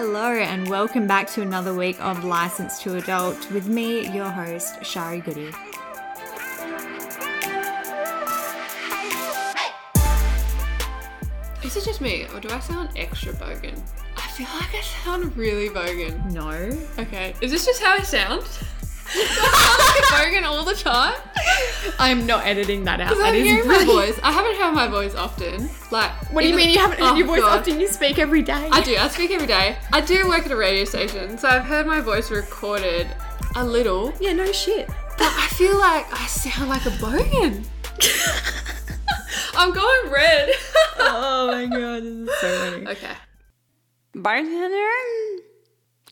[0.00, 4.84] Hello, and welcome back to another week of License to Adult with me, your host,
[4.84, 5.50] Shari Goody.
[11.64, 13.76] Is it just me, or do I sound extra bogan?
[14.16, 16.32] I feel like I sound really bogan.
[16.32, 16.48] No.
[17.02, 18.44] Okay, is this just how I sound?
[19.08, 21.16] I sound like a bogan all the time?
[21.98, 23.08] I'm not editing that out.
[23.10, 24.18] Because That I'm is hearing my voice.
[24.22, 25.68] I haven't heard my voice often.
[25.90, 27.60] Like, What do you mean you haven't heard Oh, your voice God.
[27.60, 27.80] often?
[27.80, 28.68] You speak every day.
[28.70, 28.96] I do.
[28.96, 29.76] I speak every day.
[29.92, 33.06] I do work at a radio station, so I've heard my voice recorded
[33.56, 34.12] a little.
[34.20, 34.86] Yeah, no shit.
[35.18, 37.64] But I feel like I sound like a bogan.
[39.56, 40.50] I'm going red.
[41.00, 42.86] oh my god, this is so funny.
[42.86, 43.12] okay.
[44.14, 44.88] Bartender?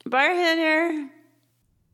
[0.05, 1.09] Bartender?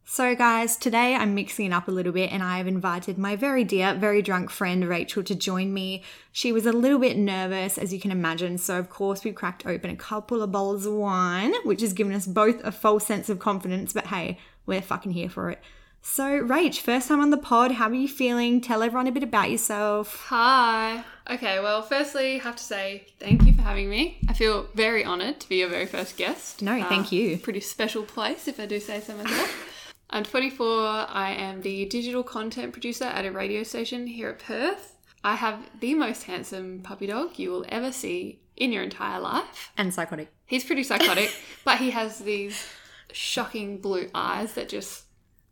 [0.05, 3.35] So, guys, today I'm mixing it up a little bit and I have invited my
[3.35, 6.03] very dear, very drunk friend Rachel to join me.
[6.33, 9.65] She was a little bit nervous, as you can imagine, so of course we cracked
[9.65, 13.31] open a couple of bottles of wine, which has given us both a false sense
[13.31, 15.63] of confidence, but hey, we're fucking here for it.
[16.05, 18.61] So, Rach, first time on the pod, how are you feeling?
[18.61, 20.25] Tell everyone a bit about yourself.
[20.27, 21.05] Hi.
[21.31, 24.19] Okay, well, firstly, have to say thank you for having me.
[24.29, 26.61] I feel very honoured to be your very first guest.
[26.61, 27.39] Uh, No, thank you.
[27.39, 29.69] Pretty special place, if I do say so myself.
[30.15, 31.07] I'm 24.
[31.09, 34.95] I am the digital content producer at a radio station here at Perth.
[35.25, 39.73] I have the most handsome puppy dog you will ever see in your entire life.
[39.79, 40.31] And psychotic.
[40.45, 42.69] He's pretty psychotic, but he has these
[43.11, 45.05] shocking blue eyes that just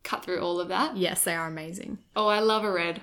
[0.03, 0.95] cut through all of that.
[0.95, 1.97] Yes, they are amazing.
[2.15, 3.01] Oh, I love a red.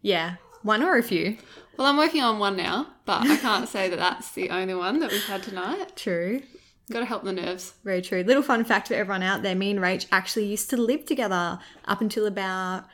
[0.00, 1.38] Yeah, one or a few.
[1.76, 5.00] Well, I'm working on one now, but I can't say that that's the only one
[5.00, 5.96] that we've had tonight.
[5.96, 6.42] True.
[6.90, 7.72] Got to help the nerves.
[7.84, 8.22] Very true.
[8.22, 11.58] Little fun fact for everyone out there: me and Rach actually used to live together
[11.86, 12.84] up until about,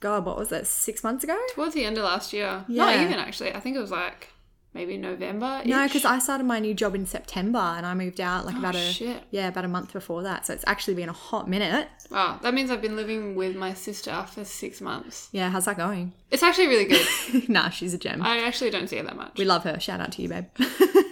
[0.00, 0.66] God, what was that?
[0.66, 1.36] Six months ago?
[1.52, 2.64] Towards the end of last year.
[2.68, 2.84] Yeah.
[2.84, 3.52] Not even actually.
[3.52, 4.28] I think it was like
[4.72, 5.62] maybe November.
[5.64, 8.58] No, because I started my new job in September and I moved out like oh,
[8.58, 9.22] about a Oh, shit.
[9.30, 10.46] yeah about a month before that.
[10.46, 11.88] So it's actually been a hot minute.
[12.10, 15.28] Wow, that means I've been living with my sister for six months.
[15.32, 16.12] Yeah, how's that going?
[16.30, 17.48] It's actually really good.
[17.48, 18.22] nah, she's a gem.
[18.22, 19.38] I actually don't see her that much.
[19.38, 19.78] we love her.
[19.80, 20.46] Shout out to you, babe.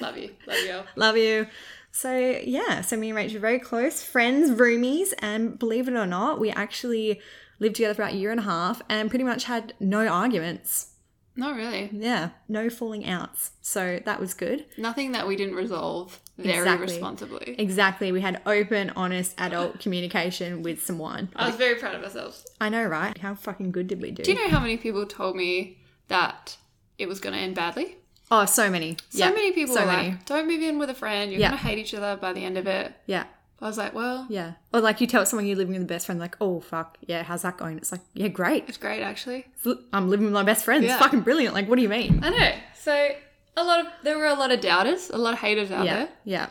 [0.00, 0.30] love you.
[0.46, 0.80] Love you.
[0.96, 1.46] love you.
[1.92, 6.06] So yeah, so me and Rach are very close friends, roomies, and believe it or
[6.06, 7.20] not, we actually
[7.58, 10.88] lived together for about a year and a half and pretty much had no arguments.
[11.36, 11.88] Not really.
[11.92, 13.52] Yeah, no falling outs.
[13.62, 14.66] So that was good.
[14.76, 16.86] Nothing that we didn't resolve very Exactly.
[16.86, 17.54] responsibly.
[17.58, 18.12] Exactly.
[18.12, 21.30] We had open, honest adult communication with some wine.
[21.36, 22.46] I was very proud of ourselves.
[22.60, 23.16] I know, right?
[23.16, 24.22] How fucking good did we do?
[24.22, 26.56] Do you know how many people told me that
[26.98, 27.96] it was going to end badly?
[28.32, 28.96] Oh, so many.
[29.10, 29.30] So yeah.
[29.30, 30.10] many people So many.
[30.10, 31.30] like, don't move in with a friend.
[31.30, 31.48] You're Yeah.
[31.50, 32.92] going to hate each other by the end of it.
[33.06, 33.24] Yeah.
[33.60, 34.54] I was like, well, Yeah.
[34.72, 36.98] Or like you tell someone you're living with a best friend, like, oh, fuck.
[37.06, 37.76] Yeah, how's that going?
[37.76, 38.64] It's like, yeah, great.
[38.66, 39.46] it's great actually.
[39.92, 40.84] I'm living with my best friend.
[40.84, 41.54] It's fucking brilliant.
[41.54, 42.20] Like, what do you mean?
[42.24, 42.52] I know.
[42.74, 43.10] So
[43.56, 45.94] a lot of there were a lot of doubters, a lot of haters out Yeah.
[45.94, 46.46] there, Yeah.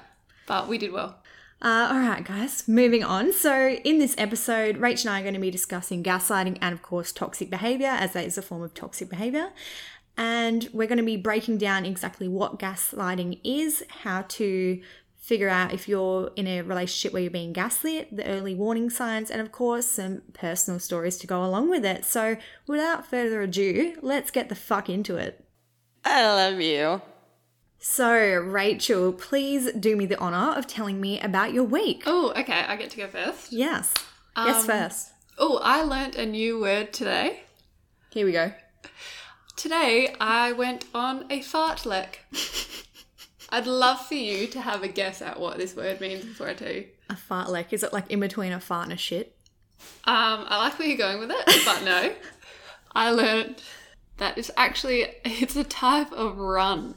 [0.47, 1.17] but we did well.
[1.63, 3.31] Uh, all right, guys, moving on.
[3.33, 6.81] So, in this episode, Rach and I are going to be discussing gaslighting and, of
[6.81, 9.51] course, toxic behavior, as that is a form of toxic behavior.
[10.17, 14.81] And we're going to be breaking down exactly what gaslighting is, how to
[15.17, 19.31] figure out if you're in a relationship where you're being gaslit, the early warning signs,
[19.31, 22.03] and, of course, some personal stories to go along with it.
[22.05, 25.43] So, without further ado, let's get the fuck into it.
[26.03, 27.01] I love you.
[27.77, 32.03] So, Rachel, please do me the honor of telling me about your week.
[32.05, 32.65] Oh, okay.
[32.67, 33.51] I get to go first.
[33.51, 33.93] Yes.
[34.35, 35.11] yes, Um, first.
[35.37, 37.41] Oh, I learnt a new word today.
[38.11, 38.51] Here we go.
[39.61, 42.15] Today I went on a fartlek.
[43.51, 46.55] I'd love for you to have a guess at what this word means before I
[46.55, 46.87] tell you.
[47.11, 47.71] A fartlek.
[47.71, 49.37] Is it like in between a fart and a shit?
[50.05, 52.11] Um, I like where you're going with it, but no.
[52.95, 53.61] I learned
[54.17, 56.95] that it's actually it's a type of run.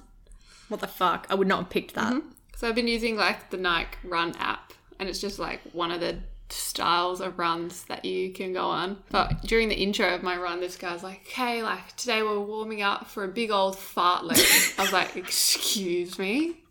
[0.68, 1.26] What the fuck?
[1.28, 2.22] I would not have picked that.
[2.56, 6.00] So I've been using like the Nike Run app, and it's just like one of
[6.00, 6.16] the
[6.54, 8.98] styles of runs that you can go on.
[9.10, 12.82] But during the intro of my run, this guy's like, "Okay, like today we're warming
[12.82, 14.38] up for a big old fart lick."
[14.78, 16.62] I was like, "Excuse me,"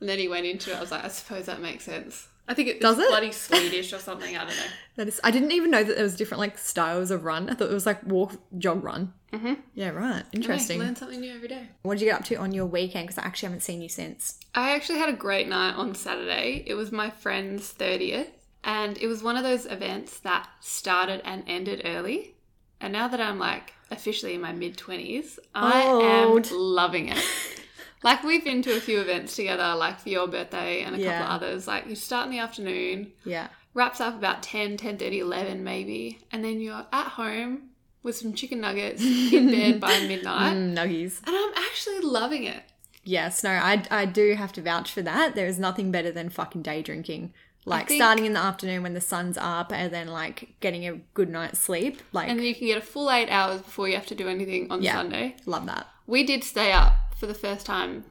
[0.00, 0.76] and then he went into it.
[0.76, 3.08] I was like, "I suppose that makes sense." I think it's Does it?
[3.08, 4.36] bloody Swedish or something.
[4.36, 4.62] I don't know.
[4.96, 5.20] That is.
[5.24, 7.50] I didn't even know that there was different like styles of run.
[7.50, 9.12] I thought it was like walk, jog, run.
[9.32, 9.54] Mm-hmm.
[9.74, 10.22] Yeah, right.
[10.32, 10.78] Interesting.
[10.78, 11.66] Learn something new every day.
[11.82, 13.08] What did you get up to on your weekend?
[13.08, 14.38] Because I actually haven't seen you since.
[14.54, 16.62] I actually had a great night on Saturday.
[16.64, 18.28] It was my friend's 30th,
[18.64, 22.34] and it was one of those events that started and ended early.
[22.80, 26.46] And now that I'm like officially in my mid 20s, I Old.
[26.46, 27.24] am loving it.
[28.02, 31.18] like, we've been to a few events together, like for your birthday and a Yeah.
[31.18, 31.66] couple of others.
[31.66, 33.48] Like, you start in the afternoon, Yeah.
[33.74, 37.70] wraps up about 10, 10 11 maybe, and then you're at home
[38.02, 39.02] with some chicken nuggets
[39.32, 40.54] in bed by midnight.
[40.54, 41.20] Mm, nuggies.
[41.26, 42.62] And I'm actually loving it.
[43.06, 45.34] Yes, no, I, I do have to vouch for that.
[45.34, 47.34] There is nothing better than fucking day drinking.
[47.66, 50.96] Like think- starting in the afternoon when the sun's up and then like getting a
[51.14, 52.02] good night's sleep.
[52.12, 54.28] Like, And then you can get a full eight hours before you have to do
[54.28, 54.94] anything on Yeah.
[54.94, 55.36] Sunday.
[55.46, 55.86] love that.
[56.06, 58.04] We did stay up for the first time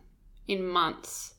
[0.48, 1.36] in months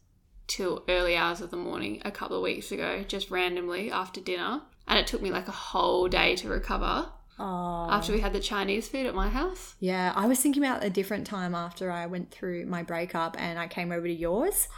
[0.47, 4.63] till early hours of the morning a couple of weeks ago, just randomly after dinner.
[4.87, 7.89] And it took me like a whole day to recover Oh.
[7.91, 9.75] after we had the Chinese food at my house.
[9.81, 13.59] Yeah, I was thinking about a different time after I went through my breakup and
[13.59, 14.69] I came over to yours.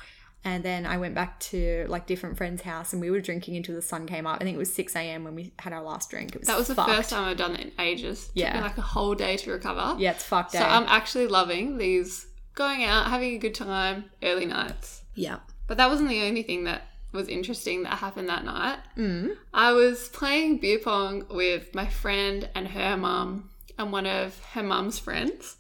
[0.47, 3.75] And then I went back to like different friends' house and we were drinking until
[3.75, 4.41] the sun came up.
[4.41, 5.25] I think it was 6 a.m.
[5.25, 6.35] when we had our last drink.
[6.35, 8.27] It was That was the first time I've done it in ages.
[8.35, 8.47] It Yeah.
[8.53, 9.97] took me like a whole day to recover.
[9.99, 10.65] Yeah, it's fucked So eh?
[10.65, 15.03] I'm actually loving these going out, having a good time, early nights.
[15.15, 15.39] yeah.
[15.67, 18.79] But that wasn't the only thing that was interesting that happened that night.
[18.97, 19.37] Mm.
[19.53, 24.63] I was playing beer pong with my friend and her mum and one of her
[24.63, 25.57] mum's friends.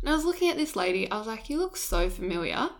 [0.00, 1.10] And I was looking at this lady.
[1.10, 2.70] I was like, you look so familiar.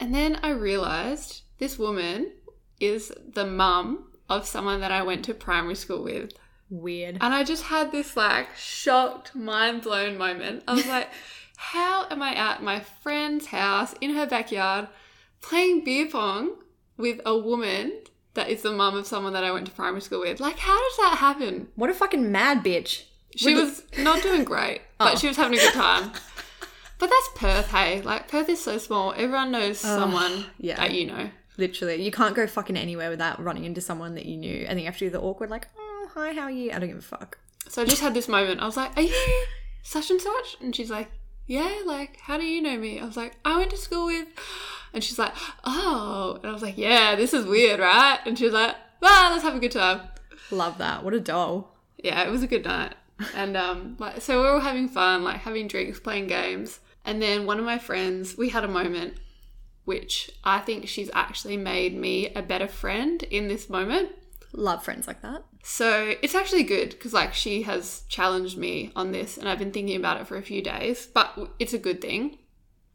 [0.00, 2.32] And then I realized this woman
[2.80, 6.32] is the mum of someone that I went to primary school with.
[6.70, 7.18] Weird.
[7.20, 10.64] And I just had this like shocked, mind blown moment.
[10.66, 11.08] I was like,
[11.56, 14.88] how am I at my friend's house in her backyard
[15.40, 16.56] playing beer pong
[16.96, 17.92] with a woman
[18.34, 20.40] that is the mum of someone that I went to primary school with?
[20.40, 21.68] Like, how does that happen?
[21.76, 23.04] What a fucking mad bitch.
[23.36, 25.16] She was not doing great, but Oh.
[25.16, 26.12] she was having a good time.
[26.98, 28.02] But that's Perth, hey.
[28.02, 29.12] Like, Perth is so small.
[29.16, 30.76] Everyone knows someone yeah.
[30.76, 31.30] that you know.
[31.56, 34.78] Literally, you can't go fucking anywhere without running into someone that you knew, and then
[34.78, 36.72] you have to do the awkward, like, oh, hi, how are you?
[36.72, 37.38] I don't give a fuck.
[37.68, 38.60] So I just had this moment.
[38.60, 39.44] I was like, Are you
[39.82, 40.56] such and such?
[40.60, 41.10] And she's like,
[41.46, 43.00] Yeah, like, how do you know me?
[43.00, 44.28] I was like, I went to school with.
[44.92, 45.32] And she's like,
[45.64, 46.38] Oh.
[46.42, 48.18] And I was like, Yeah, this is weird, right?
[48.26, 50.02] And she was like, Well, let's have a good time.
[50.50, 51.04] Love that.
[51.04, 51.74] What a doll.
[51.96, 52.94] Yeah, it was a good night.
[53.34, 56.80] And um, like, so we are all having fun, like having drinks, playing games.
[57.04, 59.14] And then one of my friends, we had a moment
[59.84, 64.10] which I think she's actually made me a better friend in this moment.
[64.52, 65.44] Love friends like that.
[65.62, 69.72] So it's actually good because like she has challenged me on this and I've been
[69.72, 72.38] thinking about it for a few days, but it's a good thing.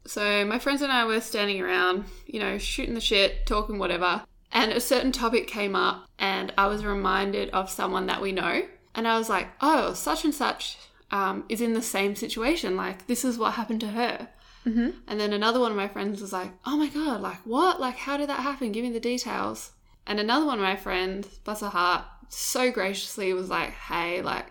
[0.06, 4.24] So my friends and I were standing around, you know, shooting the shit, talking whatever,
[4.50, 8.62] and a certain topic came up and I was reminded of someone that we know.
[8.94, 10.76] And I was like, oh, such and such
[11.10, 12.76] um, is in the same situation.
[12.76, 14.28] Like, this is what happened to her.
[14.64, 17.80] And then another one of my friends was like, oh my God, like, what?
[17.80, 18.72] Like, how did that happen?
[18.72, 19.72] Give me the details.
[20.06, 24.46] And another one of my friends, bless her heart, so graciously was like, hey, like,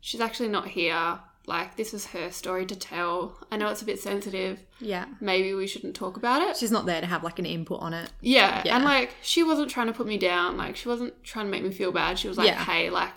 [0.00, 1.18] she's actually not here.
[1.46, 3.36] Like, this is her story to tell.
[3.50, 4.58] I know it's a bit sensitive.
[4.80, 5.04] Yeah.
[5.20, 6.56] Maybe we shouldn't talk about it.
[6.56, 8.10] She's not there to have like an input on it.
[8.20, 8.76] Yeah, Yeah.
[8.76, 10.56] and like she wasn't trying to put me down.
[10.56, 12.18] Like she wasn't trying to make me feel bad.
[12.18, 12.64] She was like, Yeah.
[12.64, 13.14] "Hey, like,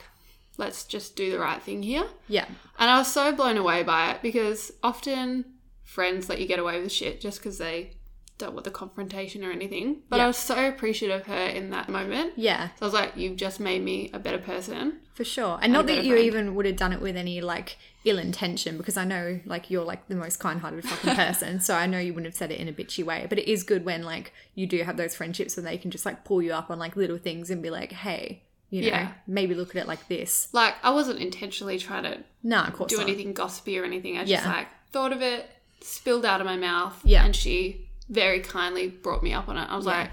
[0.57, 2.45] let's just do the right thing here." Yeah.
[2.79, 5.45] And I was so blown away by it because often
[5.83, 7.91] friends let you get away with shit just because they
[8.37, 10.01] don't want the confrontation or anything.
[10.09, 12.33] But I was so appreciative of her in that moment.
[12.35, 15.57] Yeah, So I was like, "You've just made me a better person." for sure.
[15.61, 16.25] And not that you friend.
[16.25, 19.85] even would have done it with any like ill intention, because I know like you're
[19.85, 21.61] like the most kind hearted fucking person.
[21.61, 23.25] so I know you wouldn't have said it in a bitchy way.
[23.29, 26.05] But it is good when like you do have those friendships and they can just
[26.05, 28.43] like pull you up on like little things and be like, hey,
[28.75, 29.11] you know, Yeah.
[29.27, 30.47] maybe look at it like this.
[30.51, 33.07] Like I wasn't intentionally trying to Nah, of course do not.
[33.07, 34.17] anything gossipy or anything.
[34.17, 34.47] I just Yeah.
[34.51, 35.49] like thought of it,
[35.81, 37.25] spilled out of my mouth, Yeah.
[37.25, 39.67] and she very kindly brought me up on it.
[39.69, 39.99] I was Yeah.
[39.99, 40.11] like,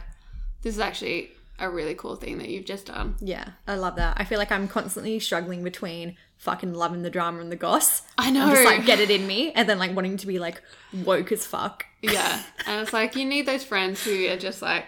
[0.62, 4.14] "This is actually a really cool thing that you've just done." Yeah, I love that.
[4.18, 8.02] I feel like I'm constantly struggling between fucking loving the drama and the goss.
[8.18, 8.46] I know.
[8.46, 10.60] I'm just like get it in me, and then like wanting to be like
[10.92, 11.86] woke as fuck.
[12.00, 14.86] yeah, and it's like you need those friends who are just like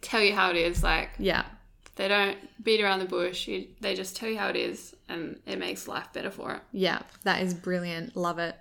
[0.00, 0.82] tell you how it is.
[0.82, 1.44] Like Yeah,
[1.96, 3.46] they don't beat around the bush.
[3.48, 6.60] You, they just tell you how it is, and it makes life better for it.
[6.72, 8.16] yeah, that is brilliant.
[8.16, 8.56] Love it.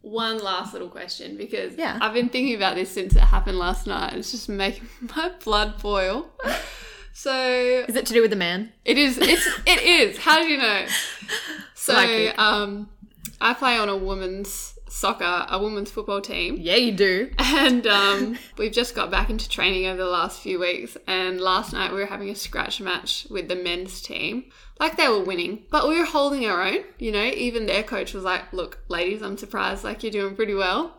[0.00, 1.96] One last little question because Yeah.
[2.00, 4.14] I've been thinking about this since it happened last night.
[4.14, 6.28] It's just making my blood boil.
[7.12, 8.72] So Is it to do with the man?
[8.84, 9.18] It is.
[9.18, 9.46] It's.
[9.66, 10.18] It is.
[10.18, 10.86] How do you know?
[11.74, 12.38] So, Psychic.
[12.38, 12.88] um,
[13.40, 17.30] I play on a women's soccer, a women's football team, Yeah, you do.
[17.38, 20.96] and um, we've just got back into training over the last few weeks.
[21.06, 24.44] And last night we were having a scratch match with the men's team.
[24.78, 26.78] Like they were winning, but we were holding our own.
[26.98, 29.84] You know, even their coach was like, "Look, ladies, I'm surprised.
[29.84, 30.96] Like you're doing pretty well."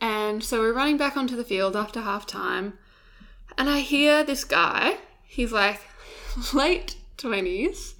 [0.00, 2.78] And so we're running back onto the field after half time,
[3.58, 4.98] and I hear this guy.
[5.26, 5.80] He's like
[6.54, 7.94] late 20s,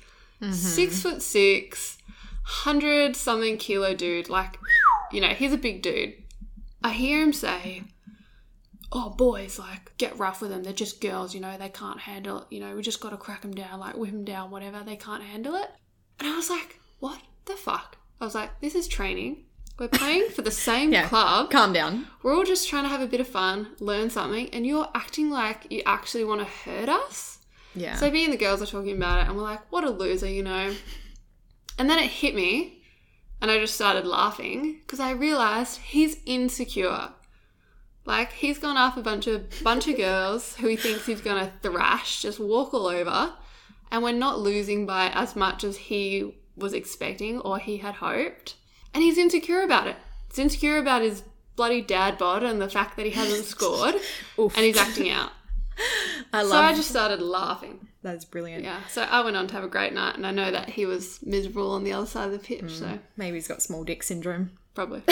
[0.53, 1.99] six foot six,
[2.45, 4.29] hundred something kilo dude.
[4.29, 4.59] Like,
[5.14, 6.14] you know, he's a big dude.
[6.83, 7.83] I hear him say,
[8.92, 10.62] Oh, boys, like, get rough with them.
[10.62, 12.44] They're just girls, you know, they can't handle it.
[12.50, 14.83] You know, we just got to crack them down, like, whip them down, whatever.
[14.85, 15.68] They can't handle it.
[16.21, 17.97] And I was like, What the fuck?
[18.21, 19.44] I was like, This is training.
[19.78, 21.09] We're playing for the same Yeah.
[21.09, 21.50] club.
[21.50, 22.06] Calm down.
[22.23, 25.30] We're all just trying to have a bit of fun, learn something, and you're acting
[25.30, 27.38] like you actually want to hurt us.
[27.75, 27.97] Yeah.
[27.97, 30.28] So me and the girls are talking about it, and we're like, "What a loser,"
[30.28, 30.73] you know.
[31.76, 32.84] And then it hit me,
[33.41, 37.11] and I just started laughing because I realized he's insecure.
[38.07, 41.53] Like he's gone up a bunch of bunch of girls who he thinks he's gonna
[41.62, 43.33] thrash, just walk all over,
[43.91, 48.57] and we're not losing by as much as he was expecting or he had hoped.
[48.93, 49.97] And he's insecure about it.
[50.29, 51.23] He's insecure about his
[51.57, 53.97] bloody dad bod and the fact that he hasn't scored,
[54.38, 55.33] and he's acting out.
[56.33, 57.88] I So I just started laughing.
[58.05, 58.63] That's brilliant.
[58.63, 58.81] Yeah.
[58.89, 61.19] So I went on to have a great night, and I know that he was
[61.25, 62.63] miserable on the other side of the pitch.
[62.63, 62.71] Mm.
[62.79, 64.53] So Maybe he's got small dick syndrome.
[64.75, 65.01] probably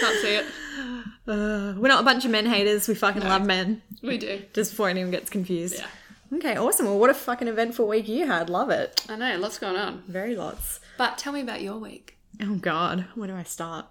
[0.00, 0.46] can't see it.
[1.26, 2.86] Uh, we're not a bunch of men haters.
[2.88, 3.82] We fucking love men.
[4.02, 4.42] We do.
[4.52, 5.76] Just before anyone gets confused.
[5.78, 5.86] Yeah.
[6.38, 6.86] Okay, awesome.
[6.86, 8.50] Well, what a fucking eventful week you had.
[8.50, 9.04] Love it.
[9.08, 9.36] I know.
[9.38, 10.02] Lots going on.
[10.08, 10.80] Very lots.
[10.98, 12.18] But tell me about your week.
[12.42, 13.86] Oh God, where do I start?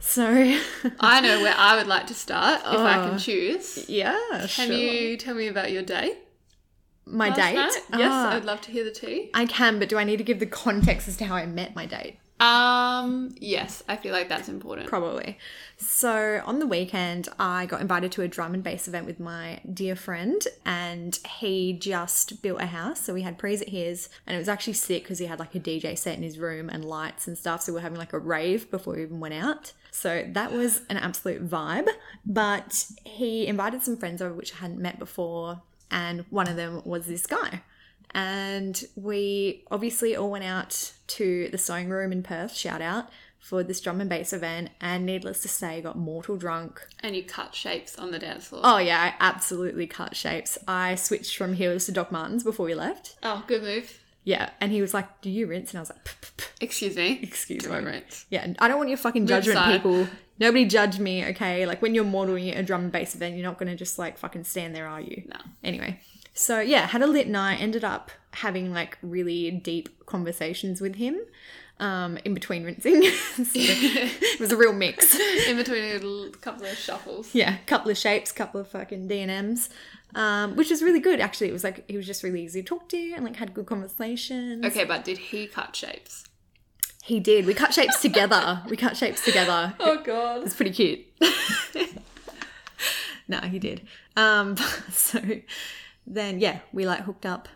[0.00, 0.26] So,
[1.00, 3.10] I know where I would like to start if I Oh.
[3.10, 3.88] can choose.
[3.88, 4.76] yeah, Can sure.
[4.76, 6.18] you tell me about your day?
[7.04, 7.54] my last date?
[7.56, 7.72] night?
[8.00, 9.30] Yes, Ah, I'd love to hear the tea.
[9.34, 11.74] I can, but do I need to give the context as to how I met
[11.74, 12.18] my date?
[12.38, 14.88] Um, yes, I feel like that's important.
[14.88, 15.38] Probably.
[15.82, 19.60] So on the weekend, I got invited to a drum and bass event with my
[19.70, 23.00] dear friend, and he just built a house.
[23.00, 25.54] So we had pre's at his, and it was actually sick because he had like
[25.56, 27.62] a DJ set in his room and lights and stuff.
[27.62, 29.72] So we are having like a rave before we even went out.
[29.90, 31.88] So that was an absolute vibe.
[32.24, 36.82] But he invited some friends over, which I hadn't met before, and one of them
[36.84, 37.62] was this guy.
[38.14, 43.08] And we obviously all went out to the sewing room in Perth, shout out,
[43.42, 44.70] for this drum and bass event.
[44.80, 46.80] And needless to say, got mortal drunk.
[47.00, 48.62] And you cut shapes on the dance floor.
[48.64, 50.56] Oh, yeah, I absolutely cut shapes.
[50.68, 53.16] I switched from heels to Doc Martens before we left.
[53.22, 53.98] Oh, good move.
[54.24, 54.50] Yeah.
[54.60, 55.72] And he was like, Do you rinse?
[55.72, 57.18] And I was like, "P- p- p- Excuse me.
[57.22, 57.86] Excuse Do I me.
[57.86, 58.24] rinse?
[58.30, 60.06] Yeah, I don't want your fucking judgment, people.
[60.38, 61.66] Nobody judge me, okay?
[61.66, 64.16] Like when you're modeling at a drum and bass event, you're not gonna just like
[64.18, 65.24] fucking stand there, are you?
[65.26, 65.36] No.
[65.64, 65.98] Anyway,
[66.34, 67.60] so yeah, had a lit night.
[67.60, 71.20] Ended up having like really deep conversations with him,
[71.82, 73.02] um, in between rinsing.
[73.32, 75.14] So it was a real mix.
[75.48, 77.34] In between a couple of shuffles.
[77.34, 79.68] Yeah, couple of shapes, couple of fucking D and M's,
[80.14, 81.18] um, which was really good.
[81.20, 83.52] Actually, it was like he was just really easy to talk to and like had
[83.52, 84.64] good conversations.
[84.64, 86.24] Okay, but did he cut shapes?
[87.02, 87.46] He did.
[87.46, 88.62] We cut shapes together.
[88.68, 89.74] We cut shapes together.
[89.80, 90.44] Oh god.
[90.44, 91.00] It's pretty cute.
[93.26, 93.82] no, he did.
[94.16, 94.56] Um,
[94.92, 95.20] so
[96.06, 97.48] then, yeah, we like hooked up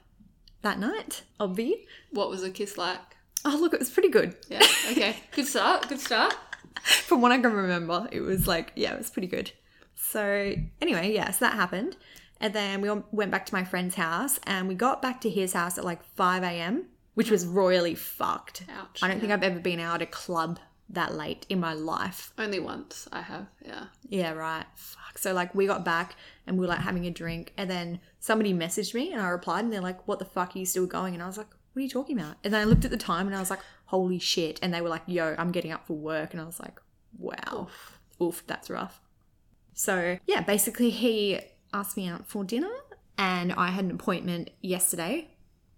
[0.62, 1.84] that night, obvi.
[2.10, 3.15] What was a kiss like?
[3.48, 4.34] Oh, look, it was pretty good.
[4.48, 4.66] Yeah.
[4.90, 5.16] Okay.
[5.30, 5.88] Good start.
[5.88, 6.34] Good start.
[6.82, 9.52] From what I can remember, it was like, yeah, it was pretty good.
[9.94, 11.96] So, anyway, yeah, so that happened.
[12.40, 15.30] And then we all went back to my friend's house and we got back to
[15.30, 18.64] his house at like 5 a.m., which was royally fucked.
[18.68, 19.00] Ouch.
[19.02, 20.58] I don't think I've ever been out at a club
[20.90, 22.32] that late in my life.
[22.38, 23.46] Only once I have.
[23.64, 23.84] Yeah.
[24.08, 24.66] Yeah, right.
[24.74, 25.18] Fuck.
[25.18, 28.52] So like we got back and we were like having a drink and then somebody
[28.52, 31.14] messaged me and I replied and they're like, What the fuck are you still going?
[31.14, 32.36] And I was like, What are you talking about?
[32.42, 34.58] And then I looked at the time and I was like, Holy shit.
[34.62, 36.32] And they were like, Yo, I'm getting up for work.
[36.32, 36.80] And I was like,
[37.18, 37.68] Wow.
[38.18, 38.98] Oof, that's rough.
[39.74, 41.38] So yeah, basically he
[41.74, 42.72] asked me out for dinner
[43.18, 45.28] and I had an appointment yesterday,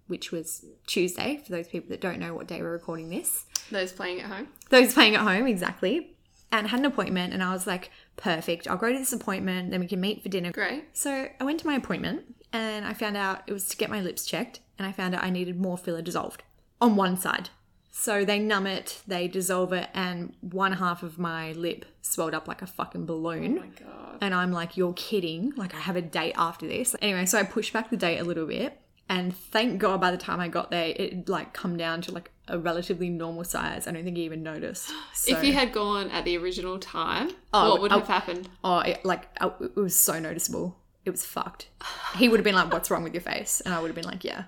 [0.07, 3.91] which was Tuesday, for those people that don't know what day we're recording this Those
[3.91, 4.47] playing at home.
[4.71, 6.17] those playing at home exactly
[6.53, 9.81] and had an appointment and i was like perfect i'll go to this appointment then
[9.81, 10.85] we can meet for dinner Great.
[10.95, 14.01] so i went to my appointment and i found out it was to get my
[14.01, 16.43] lips checked and i found out i needed more filler dissolved
[16.81, 17.51] on one side
[17.91, 22.47] so they numb it they dissolve it and one half of my lip swelled up
[22.47, 24.19] like a fucking balloon Oh my god.
[24.21, 25.53] and I'm like, you're kidding.
[25.57, 26.95] Like, I have a date after this.
[27.03, 28.81] Anyway, so I pushed back the date a little bit.
[29.09, 32.31] And thank God by the time I got there, it like come down to like
[32.47, 33.87] a relatively normal size.
[33.87, 34.91] I don't think he even noticed.
[35.15, 38.49] So, If you had gone at the original time, Oh, what would I- have happened?
[38.65, 40.78] oh, it, like, oh, it was so noticeable.
[41.05, 41.69] It was fucked.
[42.17, 43.61] He would have been like, what's wrong with your face?
[43.63, 44.45] And I would have been like, yeah.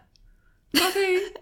[0.76, 1.26] Okay.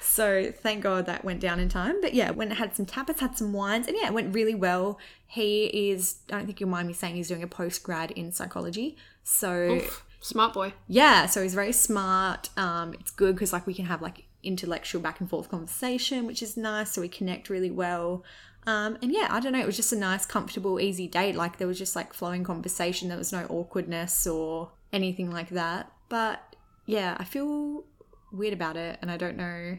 [0.00, 1.98] So thank God that went down in time.
[2.02, 4.54] But yeah, when it had some tapas, had some wines, and yeah, it went really
[4.54, 4.98] well.
[5.26, 8.30] He is, I don't think you'll mind me saying, he's doing a post grad in
[8.30, 8.98] psychology.
[9.22, 9.80] So
[10.20, 10.74] Smart boy.
[10.86, 12.50] yeah, so he's very smart.
[12.58, 16.42] Um, it's good because like we can have like intellectual back and forth conversation, which
[16.42, 16.92] is nice.
[16.92, 18.22] So we connect really well.
[18.66, 19.60] Um, and yeah, I don't know.
[19.60, 21.34] It was just a nice, comfortable, easy date.
[21.34, 23.08] Like there was just like flowing conversation.
[23.08, 25.90] There was no awkwardness or anything like that.
[26.08, 27.84] But yeah, I feel
[28.32, 29.78] weird about it, and I don't know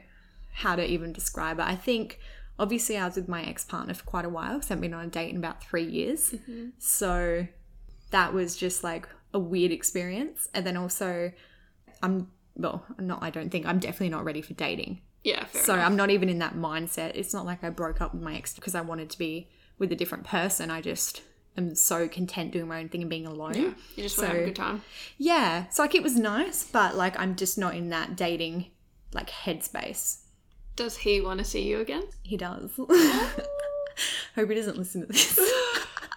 [0.52, 1.66] how to even describe it.
[1.66, 2.20] I think
[2.60, 4.62] obviously I was with my ex partner for quite a while.
[4.62, 6.36] So I've been on a date in about three years.
[6.78, 7.48] So
[8.12, 10.50] that was just like a weird experience.
[10.54, 11.32] And then also,
[12.02, 13.24] I'm well, I'm not.
[13.24, 15.02] I don't think I'm definitely not ready for dating.
[15.24, 15.86] Yeah, fair so enough.
[15.86, 17.12] I'm not even in that mindset.
[17.16, 19.48] It's not like I broke up with my ex because I wanted to be
[19.80, 20.70] with a different person.
[20.70, 21.22] I just
[21.58, 23.54] am so content doing my own thing and being alone.
[23.54, 23.74] Yeah.
[23.96, 24.82] You just want to have a good time.
[25.18, 25.70] Yeah.
[25.70, 28.68] So like it was nice, but like I'm just not in that dating
[29.14, 30.20] like headspace.
[30.76, 32.04] Does he want to see you again?
[32.24, 32.72] He does.
[34.36, 35.40] Hope he doesn't listen to this.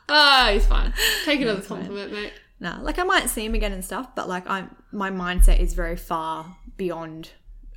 [0.08, 0.94] Ah, he's fine.
[1.25, 1.78] Take it as a it's fine.
[1.80, 2.32] compliment, mate.
[2.60, 5.75] nah, like I might see him again and stuff, but like I'm my mindset is
[5.75, 7.30] very far beyond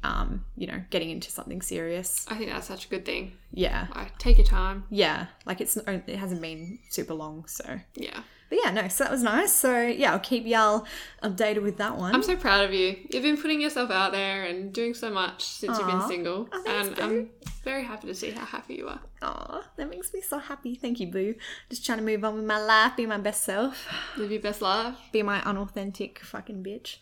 [0.04, 2.26] um, you know, getting into something serious.
[2.30, 3.34] I think that's such a good thing.
[3.52, 3.88] Yeah.
[3.96, 4.86] Like, take your time.
[4.90, 5.28] Yeah.
[5.46, 8.22] Like it's it hasn't been super long, so Yeah.
[8.50, 9.54] But yeah, no, so that was nice.
[9.54, 10.88] So yeah, I'll keep y'all
[11.22, 12.16] updated with that one.
[12.16, 12.96] I'm so proud of you.
[13.12, 16.50] You've been putting yourself out there and doing so much since you've been single.
[16.52, 17.04] Oh, thanks, and boo.
[17.46, 19.00] I'm very happy to see how happy you are.
[19.22, 20.74] Aw, that makes me so happy.
[20.74, 21.36] Thank you, Boo.
[21.70, 23.88] Just trying to move on with my life, be my best self,
[24.18, 24.96] Live your best life.
[25.12, 26.96] be my unauthentic fucking bitch.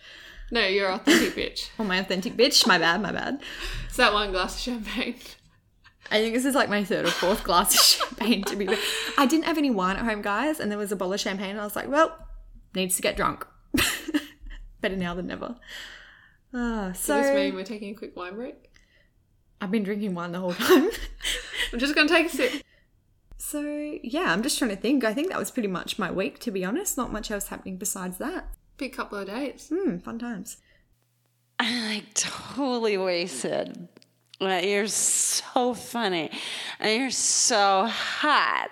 [0.52, 1.70] No, you're authentic bitch.
[1.80, 2.66] oh, my authentic bitch.
[2.66, 3.42] My bad, my bad.
[3.88, 5.16] It's that one glass of champagne.
[6.10, 8.66] I think this is like my third or fourth glass of champagne to be.
[8.66, 8.78] fair.
[9.18, 11.52] I didn't have any wine at home, guys, and there was a bottle of champagne.
[11.52, 12.18] And I was like, well,
[12.76, 13.46] needs to get drunk.
[14.82, 15.56] Better now than never.
[16.54, 18.72] Ah, Does so this mean we're taking a quick wine break?
[19.60, 20.90] I've been drinking wine the whole time.
[21.74, 22.64] I'm just gonna take a sip.
[23.38, 23.62] so
[24.04, 25.04] yeah, I'm just trying to think.
[25.04, 26.96] I think that was pretty much my week, to be honest.
[26.96, 28.48] Not much else happening besides that.
[28.78, 29.72] Big couple of days.
[29.74, 30.58] Hmm, fun times.
[31.60, 33.88] I'm like totally wasted.
[34.40, 36.30] Like, You're so funny.
[36.80, 38.70] And you're so hot.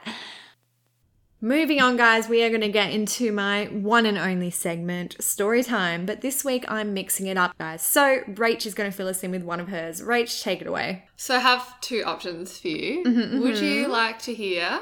[1.42, 5.64] Moving on, guys, we are going to get into my one and only segment, story
[5.64, 6.06] time.
[6.06, 7.82] But this week I'm mixing it up, guys.
[7.82, 10.02] So Rach is going to fill us in with one of hers.
[10.02, 11.04] Rach, take it away.
[11.18, 13.04] So I have two options for you.
[13.42, 14.80] Would you like to hear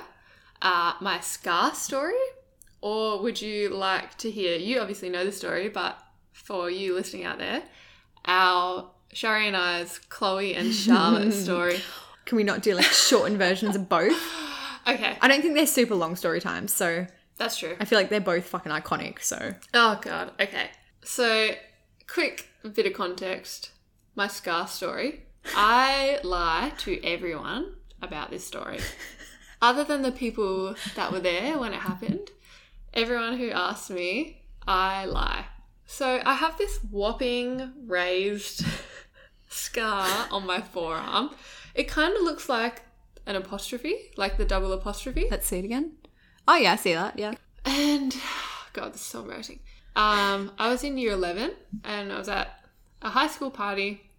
[0.61, 2.13] uh, my scar story?
[2.83, 5.97] Or would you like to hear, you obviously know the story, but
[6.33, 7.63] for you listening out there,
[8.25, 11.79] our Shari and I's Chloe and Charlotte story.
[12.25, 14.21] Can we not do like shortened versions of both?
[14.85, 17.07] Okay, I don't think they're super long story times, so
[17.37, 17.77] that's true.
[17.79, 19.23] I feel like they're both fucking iconic.
[19.23, 20.33] So Oh god.
[20.41, 20.71] Okay.
[21.05, 21.51] So,
[22.05, 23.71] quick bit of context.
[24.13, 25.21] My scar story.
[25.55, 28.79] I lie to everyone about this story.
[29.61, 32.31] Other than the people that were there when it happened,
[32.93, 35.45] everyone who asked me, I lie.
[35.85, 38.65] So, I have this whopping raised
[39.49, 41.31] scar on my forearm.
[41.75, 42.83] It kind of looks like
[43.25, 45.27] an apostrophe, like the double apostrophe.
[45.29, 45.93] let's see it again.
[46.47, 47.17] Oh yeah, I see that.
[47.17, 47.33] Yeah.
[47.65, 48.15] And
[48.73, 49.59] God, this is so embarrassing.
[49.95, 51.51] Um, I was in year eleven,
[51.83, 52.65] and I was at
[53.01, 54.09] a high school party,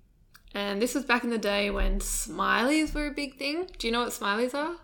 [0.54, 3.68] and this was back in the day when smileys were a big thing.
[3.78, 4.76] Do you know what smileys are?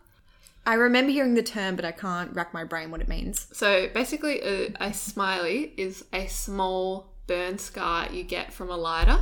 [0.66, 3.46] I remember hearing the term, but I can't rack my brain what it means.
[3.52, 9.18] So basically, a, a smiley is a small burn scar you get from a lighter.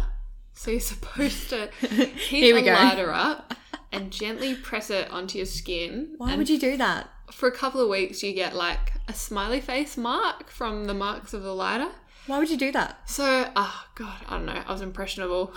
[0.54, 2.72] So you're supposed to heat a go.
[2.72, 3.54] lighter up
[3.92, 6.14] and gently press it onto your skin.
[6.18, 7.08] Why would you do that?
[7.32, 11.32] For a couple of weeks, you get like a smiley face mark from the marks
[11.34, 11.90] of the lighter.
[12.26, 13.08] Why would you do that?
[13.08, 14.62] So, oh god, I don't know.
[14.66, 15.52] I was impressionable.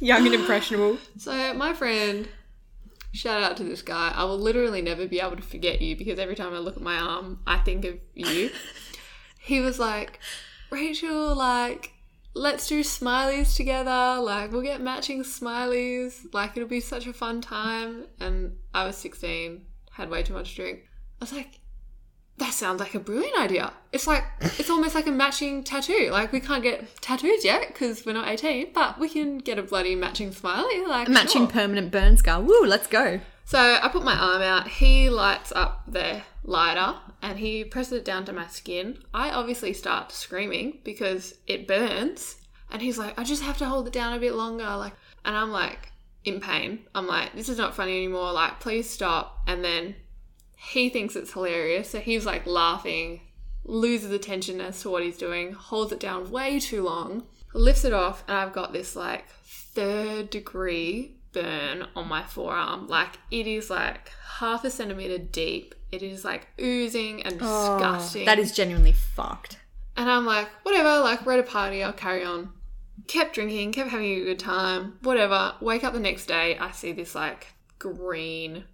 [0.00, 0.98] Young and impressionable.
[1.18, 2.28] so my friend,
[3.12, 4.12] shout out to this guy.
[4.14, 6.82] I will literally never be able to forget you because every time I look at
[6.82, 8.50] my arm, I think of you.
[9.40, 10.20] he was like,
[10.70, 11.92] Rachel, like,
[12.34, 14.20] let's do smileys together.
[14.20, 16.32] Like, we'll get matching smileys.
[16.32, 18.06] Like, it'll be such a fun time.
[18.20, 20.80] And I was 16, had way too much to drink.
[21.20, 21.60] I was like,
[22.40, 23.72] that sounds like a brilliant idea.
[23.92, 26.08] It's like, it's almost like a matching tattoo.
[26.10, 29.62] Like, we can't get tattoos yet because we're not 18, but we can get a
[29.62, 30.84] bloody matching smiley.
[30.86, 31.52] Like, A matching sure.
[31.52, 32.40] permanent burn scar.
[32.40, 33.20] Woo, let's go.
[33.44, 34.68] So I put my arm out.
[34.68, 38.98] He lights up the lighter and he presses it down to my skin.
[39.12, 42.36] I obviously start screaming because it burns.
[42.70, 44.76] And he's like, I just have to hold it down a bit longer.
[44.76, 45.90] Like, and I'm like
[46.24, 46.80] in pain.
[46.94, 48.32] I'm like, this is not funny anymore.
[48.32, 49.40] Like, please stop.
[49.48, 49.96] And then
[50.68, 51.90] he thinks it's hilarious.
[51.90, 53.20] So he's like laughing,
[53.64, 57.92] loses attention as to what he's doing, holds it down way too long, lifts it
[57.92, 62.88] off, and I've got this like third degree burn on my forearm.
[62.88, 65.74] Like it is like half a centimeter deep.
[65.90, 68.22] It is like oozing and oh, disgusting.
[68.22, 69.58] Oh, that is genuinely fucked.
[69.96, 72.52] And I'm like, whatever, like, we're at a party, I'll carry on.
[73.06, 75.54] Kept drinking, kept having a good time, whatever.
[75.60, 78.64] Wake up the next day, I see this, like, green,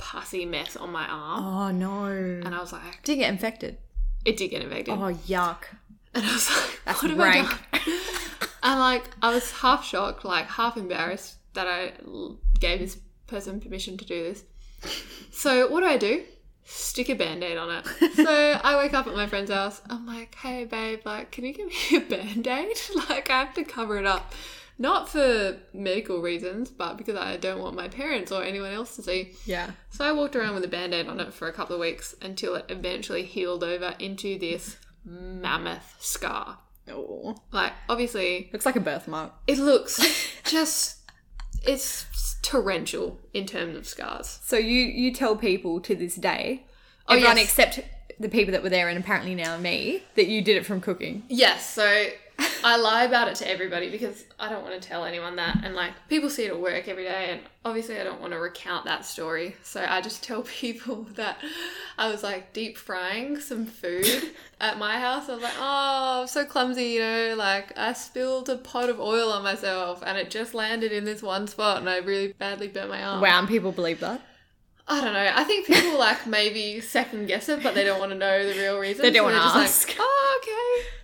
[0.00, 1.44] pussy mess on my arm.
[1.44, 2.06] Oh no.
[2.06, 3.76] And I was like, Did it get infected?
[4.24, 4.94] it did get infected.
[4.94, 5.64] Oh yuck.
[6.14, 7.20] And I was like, That's what have.
[7.20, 7.58] I done?
[8.62, 11.92] and, like, I was half shocked, like, half embarrassed that I
[12.58, 14.44] gave this person permission to do this.
[15.30, 16.24] So, what do I do?
[16.72, 17.86] Stick a band aid on it.
[18.14, 18.24] So
[18.62, 19.80] I wake up at my friend's house.
[19.90, 22.76] I'm like, hey, babe, like, can you give me a band aid?
[23.08, 24.32] Like, I have to cover it up.
[24.78, 29.02] not for medical reasons, but because I don't want my parents or anyone else to
[29.02, 29.32] see.
[29.44, 29.70] Yeah.
[29.90, 32.14] So I walked around with a band aid on it for a couple of weeks
[32.22, 36.58] until it eventually healed over into this mammoth scar.
[36.88, 37.36] Oh.
[37.52, 39.32] Like, obviously, Looks like a birthmark.
[39.46, 40.00] it looks
[40.44, 40.99] just.
[41.66, 44.38] It's torrential in terms of scars.
[44.42, 46.64] So you you tell people to this day,
[47.08, 47.46] Oh, everyone yes.
[47.46, 47.80] except
[48.18, 51.22] the people that were there and apparently now me, that you did it from cooking.
[51.28, 52.06] Yes, so
[52.64, 55.60] I lie about it to everybody because I don't want to tell anyone that.
[55.64, 58.38] And like people see it at work every day, and obviously I don't want to
[58.38, 59.56] recount that story.
[59.62, 61.38] So I just tell people that
[61.98, 65.28] I was like deep frying some food at my house.
[65.28, 69.00] I was like, oh, I'm so clumsy, you know, like I spilled a pot of
[69.00, 72.68] oil on myself and it just landed in this one spot and I really badly
[72.68, 73.20] burnt my arm.
[73.20, 74.22] Wow, and people believe that.
[74.88, 75.32] I don't know.
[75.34, 78.58] I think people like maybe second guess it, but they don't want to know the
[78.58, 79.02] real reason.
[79.02, 79.86] They don't so wanna ask.
[79.86, 80.99] just Like, oh, okay.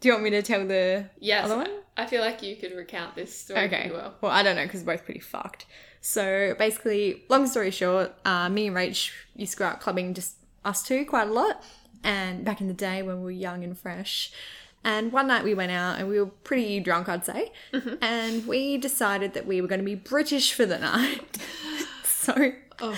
[0.00, 1.70] Do you want me to tell the Yes, other one?
[1.96, 3.82] I feel like you could recount this story Okay.
[3.82, 4.14] pretty well.
[4.20, 5.64] Well, I don't know because we're both pretty fucked.
[6.00, 10.36] So basically, long story short, uh, me and Rach used to go out clubbing, just
[10.64, 11.62] us two, quite a lot.
[12.04, 14.30] And back in the day when we were young and fresh.
[14.84, 17.50] And one night we went out and we were pretty drunk, I'd say.
[18.00, 21.38] And we decided that we were going to be British for the night.
[22.04, 22.96] so, Oh.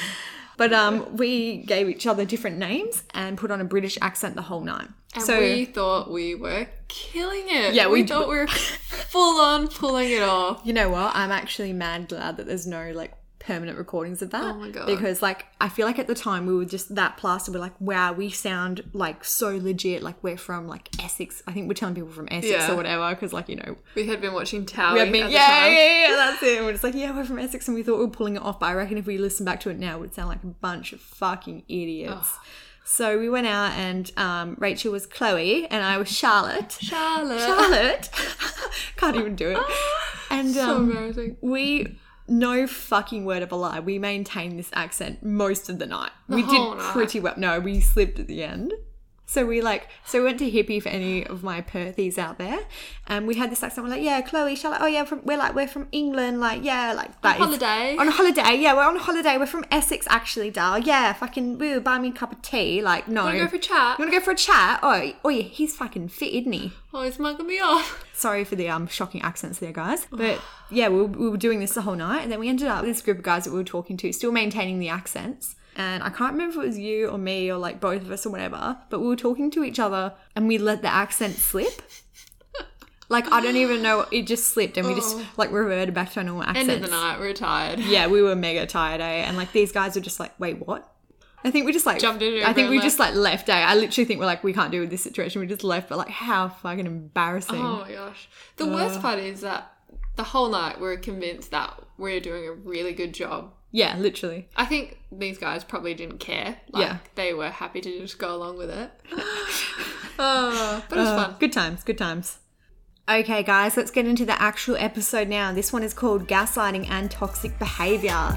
[0.58, 4.42] But um, we gave each other different names and put on a British accent the
[4.42, 4.88] whole night.
[5.14, 7.72] And so we thought we were killing it.
[7.74, 10.60] Yeah, we, we- thought we were full on pulling it off.
[10.64, 11.16] You know what?
[11.16, 14.42] I'm actually mad glad that there's no like permanent recordings of that.
[14.42, 14.86] Oh my God.
[14.86, 17.54] Because like I feel like at the time we were just that plastered.
[17.54, 20.02] We're like, wow, we sound like so legit.
[20.02, 21.42] Like we're from like Essex.
[21.46, 22.72] I think we're telling people from Essex Yeah.
[22.72, 23.08] or whatever.
[23.10, 26.08] Because like you know We had been watching Towie we had been at yeah, yeah
[26.10, 26.48] yeah that's it.
[26.58, 28.42] And we're just like yeah we're from Essex and we thought we were pulling it
[28.42, 28.58] off.
[28.60, 30.46] But I reckon if we listen back to it now, it would sound like a
[30.48, 32.36] bunch of fucking idiots.
[32.84, 36.72] So we went out and um, Rachel was Chloe and I was Charlotte.
[36.80, 37.38] Charlotte.
[37.40, 38.10] Charlotte.
[38.96, 39.58] Can't even do it.
[40.30, 41.36] And So um, embarrassing.
[41.42, 41.98] we
[42.28, 43.80] no fucking word of a lie.
[43.80, 46.10] We maintained this accent most of the night.
[46.28, 46.92] we whole did night?
[46.92, 47.34] pretty well.
[47.36, 48.72] No, we slipped at the end.
[49.30, 52.60] So we like, so we went to Hip-E for any of my Perthies out there,
[53.06, 53.86] and we had this accent.
[53.86, 54.80] We're like, yeah, Chloe, Charlotte.
[54.80, 56.40] Oh yeah, from, we're like, we're from England.
[56.40, 57.94] Like, yeah, like that is- holiday.
[57.98, 58.54] on a holiday.
[58.56, 59.36] Yeah, we're on holiday.
[59.36, 60.78] We're from Essex, actually, Dal.
[60.78, 62.80] Yeah, fucking, woo, buy me a cup of tea.
[62.80, 63.98] Like, no, You Wanna go for a chat?
[63.98, 64.80] You want to go for a chat?
[64.82, 66.72] Oh, oh yeah, he's fucking fit, isn't he?
[66.94, 68.06] Oh, he's mugging me off.
[68.14, 70.06] Sorry for the um shocking accents there, guys.
[70.10, 72.68] But yeah, we were, we were doing this the whole night, and then we ended
[72.68, 75.54] up with this group of guys that we were talking to, still maintaining the accents.
[75.78, 78.26] And I can't remember if it was you or me or like both of us
[78.26, 81.80] or whatever, but we were talking to each other and we let the accent slip.
[83.08, 86.20] like I don't even know, it just slipped, and we just like reverted back to
[86.20, 86.68] our normal accents.
[86.68, 86.72] Oh.
[86.72, 87.78] End of the night, we're tired.
[87.78, 89.24] Yeah, we were mega tired, eh?
[89.24, 90.92] And like these guys were just like, wait, what?
[91.44, 93.54] I think we just like Jumped into I think we and just like left, eh?
[93.54, 95.40] I literally think we're like, we can't deal with this situation.
[95.40, 97.54] We just left, but like how fucking embarrassing.
[97.54, 98.28] Oh my gosh.
[98.56, 99.77] The worst part is that
[100.18, 103.54] the whole night we're convinced that we're doing a really good job.
[103.70, 104.48] Yeah, literally.
[104.56, 106.56] I think these guys probably didn't care.
[106.72, 106.98] Like, Yeah.
[107.14, 108.90] They were happy to just go along with it.
[110.18, 111.36] oh, but it was ah, fun.
[111.38, 112.38] Good times, good times.
[113.08, 115.52] Okay, guys, let's get into the actual episode now.
[115.52, 118.36] This one is called Gaslighting and Toxic Behavior.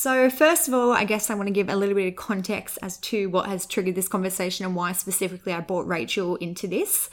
[0.00, 2.78] So, first of all, I guess I want to give a little bit of context
[2.82, 7.10] as to what has triggered this conversation and why specifically I brought Rachel into this.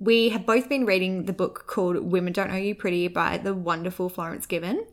[0.00, 3.52] We have both been reading the book called Women Don't Owe You Pretty by the
[3.52, 4.86] wonderful Florence Given.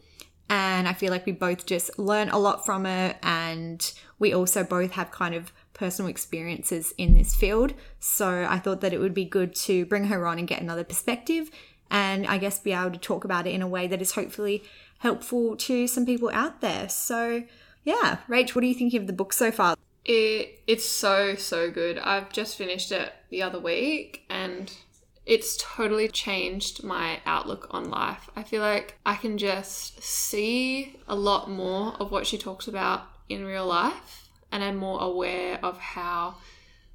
[0.49, 3.15] And I feel like we both just learn a lot from it.
[3.23, 7.73] And we also both have kind of personal experiences in this field.
[8.01, 10.83] So I thought that it would be good to bring her on and get another
[10.83, 11.49] perspective.
[11.89, 14.63] And I guess be able to talk about it in a way that is hopefully
[15.03, 16.87] helpful to some people out there.
[16.87, 17.43] So,
[17.83, 19.75] yeah, Rach, what are you thinking of the book so far?
[20.05, 21.99] It it's so so good.
[21.99, 24.71] I've just finished it the other week and
[25.25, 28.29] it's totally changed my outlook on life.
[28.35, 33.03] I feel like I can just see a lot more of what she talks about
[33.29, 36.35] in real life and I'm more aware of how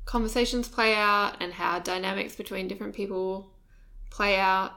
[0.07, 3.51] conversations play out and how dynamics between different people
[4.11, 4.73] play out.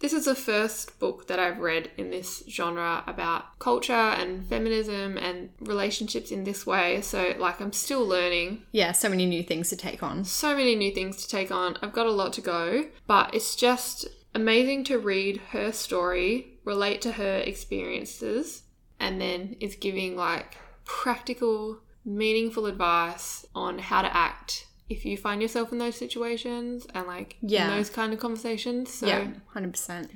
[0.00, 5.18] This is the first book that I've read in this genre about culture and feminism
[5.18, 7.00] and relationships in this way.
[7.00, 10.24] So, like, I'm still learning Yeah, so many new things to take on.
[10.24, 11.76] so many new things to take on.
[11.82, 14.06] I've got a lot to go, but it's just
[14.36, 18.62] amazing to read her story, relate to her experiences,
[19.00, 25.42] and then it's giving like practical, meaningful advice on how to act if you find
[25.42, 27.70] yourself in those situations and like Yeah.
[27.70, 28.92] in those kind of conversations.
[28.92, 30.08] So yeah, 100%.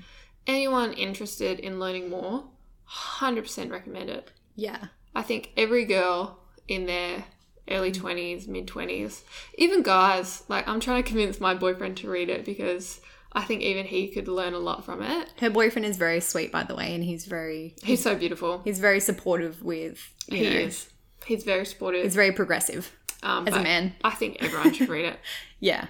[0.46, 2.44] anyone interested in learning more,
[2.88, 4.30] 100% recommend it.
[4.56, 4.86] Yeah.
[5.14, 7.24] I think every girl in their
[7.70, 9.22] early 20s, mid 20s,
[9.56, 13.00] even guys, like I'm trying to convince my boyfriend to read it because
[13.32, 15.28] I think even he could learn a lot from it.
[15.38, 18.60] Her boyfriend is very sweet, by the way, and he's very He's so beautiful.
[18.64, 20.88] he's very supportive with you He know, is.
[21.24, 22.02] He's very supportive.
[22.02, 22.90] He's very progressive
[23.22, 23.94] um, as a man.
[24.04, 25.18] I think everyone should read it.
[25.60, 25.86] Yeah,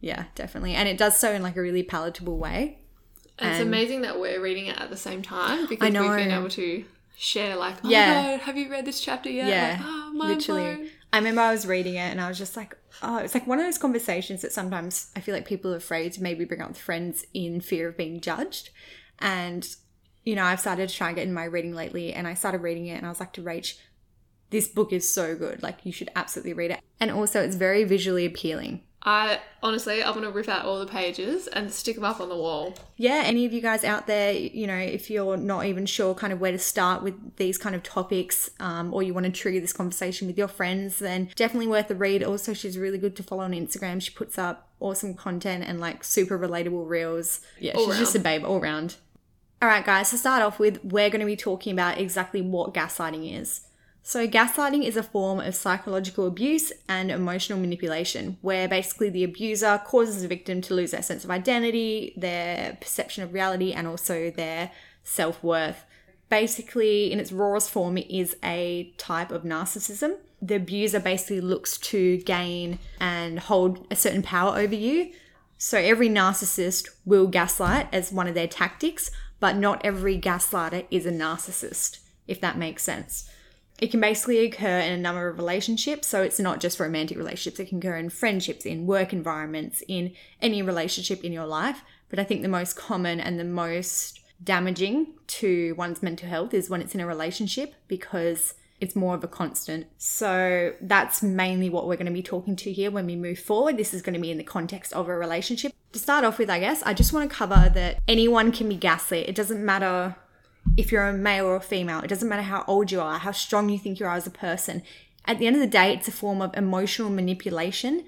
[0.00, 2.78] yeah, definitely, and it does so in like a really palatable way.
[3.38, 6.48] And it's amazing that we're reading it at the same time because we've been able
[6.50, 6.84] to
[7.16, 8.14] share like, oh Yeah.
[8.14, 9.48] my god, have you read this chapter yet?
[9.48, 10.74] Yeah, Like, oh, literally.
[10.76, 10.88] blown.
[11.12, 13.58] I remember I was reading it and I was just like, oh, it's like one
[13.58, 16.68] of those conversations that sometimes I feel like people are afraid to maybe bring up
[16.68, 18.70] with friends in fear of being judged.
[19.18, 19.66] And,
[20.24, 22.60] you know, I've started to try and get in my reading lately and I started
[22.62, 23.74] reading it and I was like to Rach,
[24.50, 25.62] this book is so good.
[25.62, 26.80] Like, you should absolutely read it.
[27.00, 28.82] And also, it's very visually appealing.
[29.06, 32.36] I honestly, I'm gonna rip out all the pages and stick them up on the
[32.36, 32.74] wall.
[32.96, 36.32] yeah, any of you guys out there, you know, if you're not even sure kind
[36.32, 39.60] of where to start with these kind of topics, um, or you want to trigger
[39.60, 42.24] this conversation with your friends, then definitely worth a read.
[42.24, 44.02] Also, she's really good to follow on Instagram.
[44.02, 47.40] She puts up awesome content and like super relatable reels.
[47.60, 48.96] Yeah, All she's just a babe all round.
[49.62, 52.74] All right, guys, to start off with, we're going to be talking about exactly what
[52.74, 53.60] gaslighting is.
[54.08, 59.82] So, gaslighting is a form of psychological abuse and emotional manipulation, where basically the abuser
[59.84, 64.30] causes the victim to lose their sense of identity, their perception of reality, and also
[64.30, 64.70] their
[65.02, 65.82] self worth.
[66.28, 70.18] Basically, in its rawest form, it is a type of narcissism.
[70.40, 75.10] The abuser basically looks to gain and hold a certain power over you.
[75.58, 81.06] So, every narcissist will gaslight as one of their tactics, but not every gaslighter is
[81.06, 83.28] a narcissist, if that makes sense.
[83.78, 87.60] It can basically occur in a number of relationships, so it's not just romantic relationships,
[87.60, 91.82] it can occur in friendships, in work environments, in any relationship in your life.
[92.08, 96.70] But I think the most common and the most damaging to one's mental health is
[96.70, 99.86] when it's in a relationship because it's more of a constant.
[99.98, 103.76] So that's mainly what we're going to be talking to here when we move forward.
[103.76, 105.72] This is going to be in the context of a relationship.
[105.92, 108.76] To start off with, I guess, I just want to cover that anyone can be
[108.76, 109.28] gaslit.
[109.28, 110.16] It doesn't matter
[110.76, 112.00] if you're a male or a female.
[112.00, 114.30] It doesn't matter how old you are, how strong you think you are as a
[114.30, 114.82] person.
[115.24, 118.04] At the end of the day, it's a form of emotional manipulation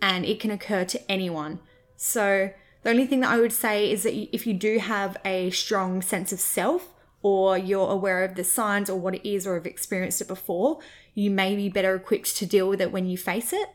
[0.00, 1.60] and it can occur to anyone.
[1.96, 2.50] So,
[2.82, 6.02] the only thing that I would say is that if you do have a strong
[6.02, 9.66] sense of self or you're aware of the signs or what it is or have
[9.66, 10.80] experienced it before,
[11.14, 13.70] you may be better equipped to deal with it when you face it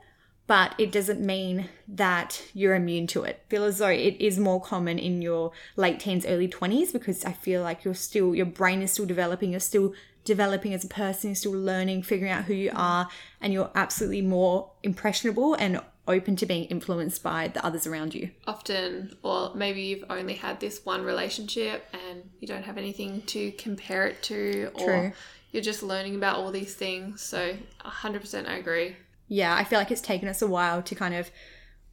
[0.49, 3.43] but it doesn't mean that you're immune to it.
[3.45, 7.23] I feel as though it is more common in your late teens, early 20s because
[7.23, 9.93] I feel like you're still, your brain is still developing, you're still
[10.25, 13.09] developing as a person, you're still learning, figuring out who you are,
[13.39, 18.31] and you're absolutely more impressionable and open to being influenced by the others around you.
[18.47, 23.51] Often, or maybe you've only had this one relationship and you don't have anything to
[23.51, 25.11] compare it to, or True.
[25.51, 27.21] you're just learning about all these things.
[27.21, 28.95] So, 100% I agree.
[29.29, 31.31] Yeah, I feel like it's taken us a while to kind of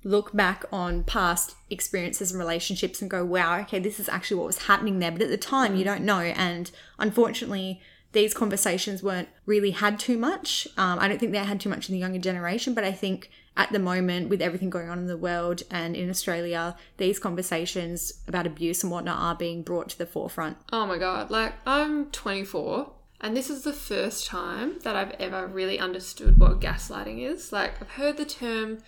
[0.03, 4.46] look back on past experiences and relationships and go, wow, okay, this is actually what
[4.46, 5.12] was happening there.
[5.12, 6.20] But at the time, you don't know.
[6.20, 7.81] And unfortunately,
[8.12, 10.66] these conversations weren't really had too much.
[10.77, 13.31] Um, I don't think they had too much in the younger generation, but I think
[13.57, 18.22] at the moment, with everything going on in the world and in Australia, these conversations
[18.29, 20.59] about abuse and whatnot are being brought to the forefront.
[20.72, 25.47] Oh my god, like I'm 24 and this is the first time that I've ever
[25.47, 27.53] really understood what gaslighting is.
[27.53, 28.79] Like I've heard the term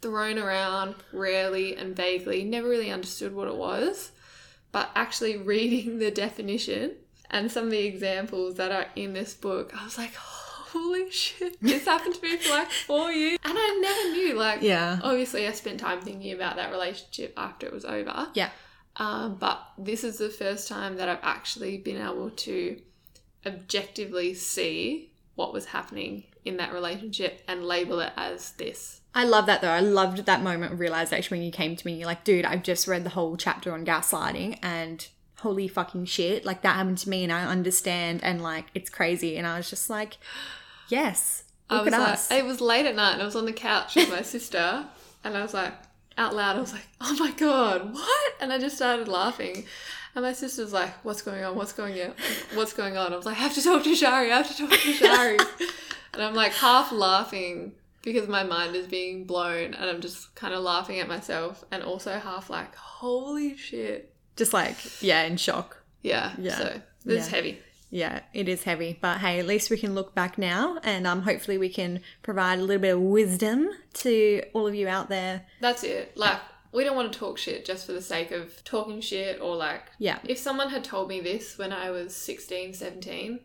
[0.00, 4.12] thrown around rarely and vaguely, never really understood what it was,
[4.72, 6.92] but actually reading the definition
[7.30, 11.60] and some of the examples that are in this book, I was like, holy shit,
[11.60, 14.98] this happened to me for like 4 years and I never knew like Yeah.
[15.02, 18.28] obviously I spent time thinking about that relationship after it was over.
[18.34, 18.50] Yeah.
[18.96, 22.78] Um, but this is the first time that I've actually been able to
[23.46, 29.00] objectively see what was happening in that relationship and label it as this.
[29.14, 29.70] I love that though.
[29.70, 31.94] I loved that moment of realization when you came to me.
[31.94, 36.44] You're like, dude, I've just read the whole chapter on gaslighting and holy fucking shit.
[36.44, 39.36] Like that happened to me and I understand and like it's crazy.
[39.36, 40.18] And I was just like,
[40.88, 42.30] yes, I look was at like, us.
[42.30, 44.86] it was late at night and I was on the couch with my sister
[45.24, 45.74] and I was like,
[46.18, 48.32] out loud, I was like, oh my god, what?
[48.40, 49.64] And I just started laughing.
[50.14, 51.56] And my sister's like, what's going on?
[51.56, 52.12] What's going on?
[52.54, 53.12] What's going on?
[53.12, 54.30] I was like, I have to talk to Shari.
[54.30, 55.38] I have to talk to Shari.
[56.12, 57.72] and I'm like half laughing
[58.02, 61.82] because my mind is being blown and I'm just kind of laughing at myself and
[61.82, 64.12] also half like, holy shit.
[64.36, 65.78] just like, yeah, in shock.
[66.02, 66.32] Yeah.
[66.38, 66.56] Yeah.
[66.58, 67.36] So this is Yeah.
[67.36, 67.58] heavy.
[67.94, 68.98] Yeah, it is heavy.
[69.00, 72.58] But hey, at least we can look back now and um, hopefully we can provide
[72.58, 75.42] a little bit of wisdom to all of you out there.
[75.60, 76.16] That's it.
[76.16, 76.40] Like,
[76.72, 79.82] we don't want to talk shit just for the sake of talking shit or like
[79.98, 80.18] Yeah.
[80.24, 83.40] if someone had told me this when I was 16, 17,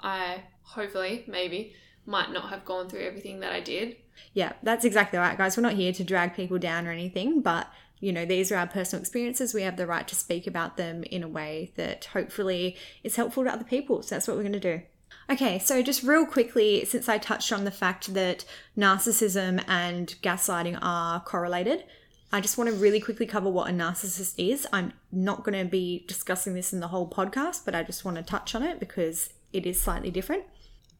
[0.00, 1.74] I hopefully, maybe,
[2.06, 3.96] might not have gone through everything that I did.
[4.32, 5.56] Yeah, that's exactly right, guys.
[5.56, 7.68] We're not here to drag people down or anything, but
[8.02, 9.52] you know, these are our personal experiences.
[9.52, 13.44] We have the right to speak about them in a way that hopefully is helpful
[13.44, 14.02] to other people.
[14.02, 14.80] So that's what we're going to do.
[15.28, 20.78] Okay, so just real quickly, since I touched on the fact that narcissism and gaslighting
[20.80, 21.84] are correlated,
[22.32, 24.66] I just want to really quickly cover what a narcissist is.
[24.72, 28.18] I'm not going to be discussing this in the whole podcast, but I just want
[28.18, 30.44] to touch on it because it is slightly different.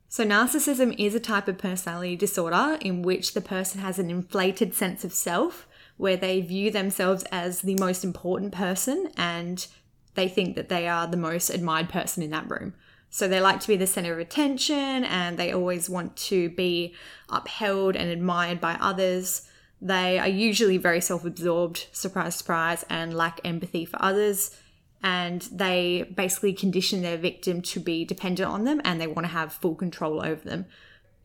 [0.08, 4.74] So, narcissism is a type of personality disorder in which the person has an inflated
[4.74, 9.68] sense of self where they view themselves as the most important person and
[10.14, 12.74] they think that they are the most admired person in that room.
[13.10, 16.94] So they like to be the center of attention and they always want to be
[17.28, 19.48] upheld and admired by others.
[19.80, 24.56] They are usually very self absorbed, surprise, surprise, and lack empathy for others.
[25.02, 29.32] And they basically condition their victim to be dependent on them and they want to
[29.32, 30.66] have full control over them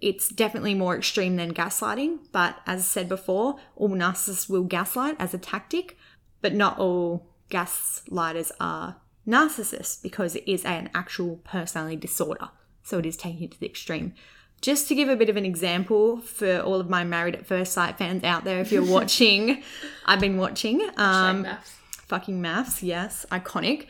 [0.02, 5.16] it's definitely more extreme than gaslighting, but as I said before, all narcissists will gaslight
[5.20, 5.98] as a tactic,
[6.42, 12.50] but not all gaslighters are narcissists because it is an actual personality disorder.
[12.84, 14.14] So it is taken to the extreme.
[14.62, 17.74] Just to give a bit of an example for all of my Married at First
[17.74, 19.62] Sight fans out there, if you're watching,
[20.06, 20.82] I've been watching.
[20.98, 21.68] Um, MAFS.
[22.08, 23.88] fucking MAFS, yes, iconic.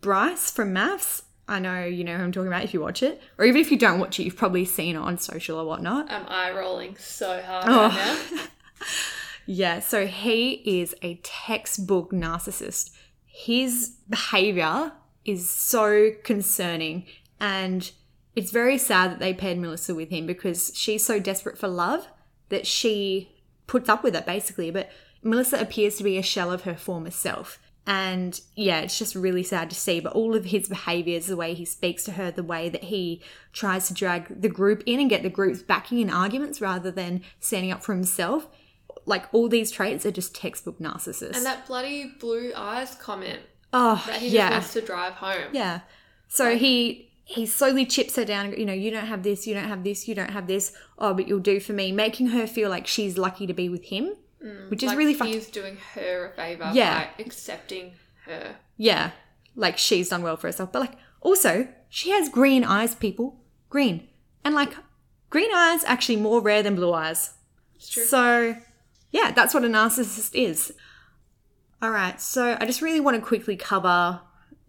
[0.00, 3.22] Bryce from MAFS, I know you know who I'm talking about if you watch it,
[3.38, 6.10] or even if you don't watch it, you've probably seen it on social or whatnot.
[6.10, 7.88] I'm eye rolling so hard Oh.
[7.88, 8.42] right now.
[9.48, 12.90] Yeah, so he is a textbook narcissist.
[13.26, 14.90] His behavior
[15.24, 17.04] is so concerning,
[17.38, 17.88] and
[18.36, 22.06] it's very sad that they paired Melissa with him because she's so desperate for love
[22.50, 23.32] that she
[23.66, 24.70] puts up with it basically.
[24.70, 24.90] But
[25.22, 27.58] Melissa appears to be a shell of her former self.
[27.88, 30.00] And yeah, it's just really sad to see.
[30.00, 33.22] But all of his behaviors, the way he speaks to her, the way that he
[33.52, 37.22] tries to drag the group in and get the group's backing in arguments rather than
[37.40, 38.48] standing up for himself,
[39.06, 41.36] like all these traits are just textbook narcissists.
[41.36, 43.40] And that bloody blue eyes comment
[43.72, 44.50] oh, that he yeah.
[44.50, 45.50] wants to drive home.
[45.52, 45.80] Yeah.
[46.28, 48.52] So he he slowly chips her down.
[48.56, 50.72] You know, you don't have this, you don't have this, you don't have this.
[50.98, 53.84] Oh, but you'll do for me, making her feel like she's lucky to be with
[53.86, 57.08] him, mm, which is Like really fucking he's doing her a favor Yeah.
[57.16, 57.92] by accepting
[58.26, 58.54] her.
[58.76, 59.10] yeah.
[59.56, 62.94] Like she's done well for herself, but like also she has green eyes.
[62.94, 64.06] People, green,
[64.44, 64.74] and like
[65.30, 67.32] green eyes actually more rare than blue eyes.
[67.74, 68.04] It's true.
[68.04, 68.56] So,
[69.10, 70.72] yeah, that's what a narcissist is.
[71.82, 74.20] All right, so I just really want to quickly cover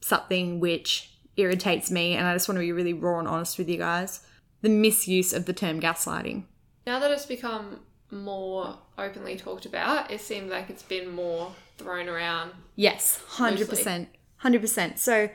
[0.02, 3.70] something which irritates me, and I just want to be really raw and honest with
[3.70, 4.22] you guys
[4.62, 6.44] the misuse of the term gaslighting.
[6.86, 7.80] now that it's become
[8.12, 12.52] more openly talked about, it seems like it's been more thrown around.
[12.76, 14.08] Yes, 100%.
[14.44, 14.98] 100%.
[14.98, 15.30] So,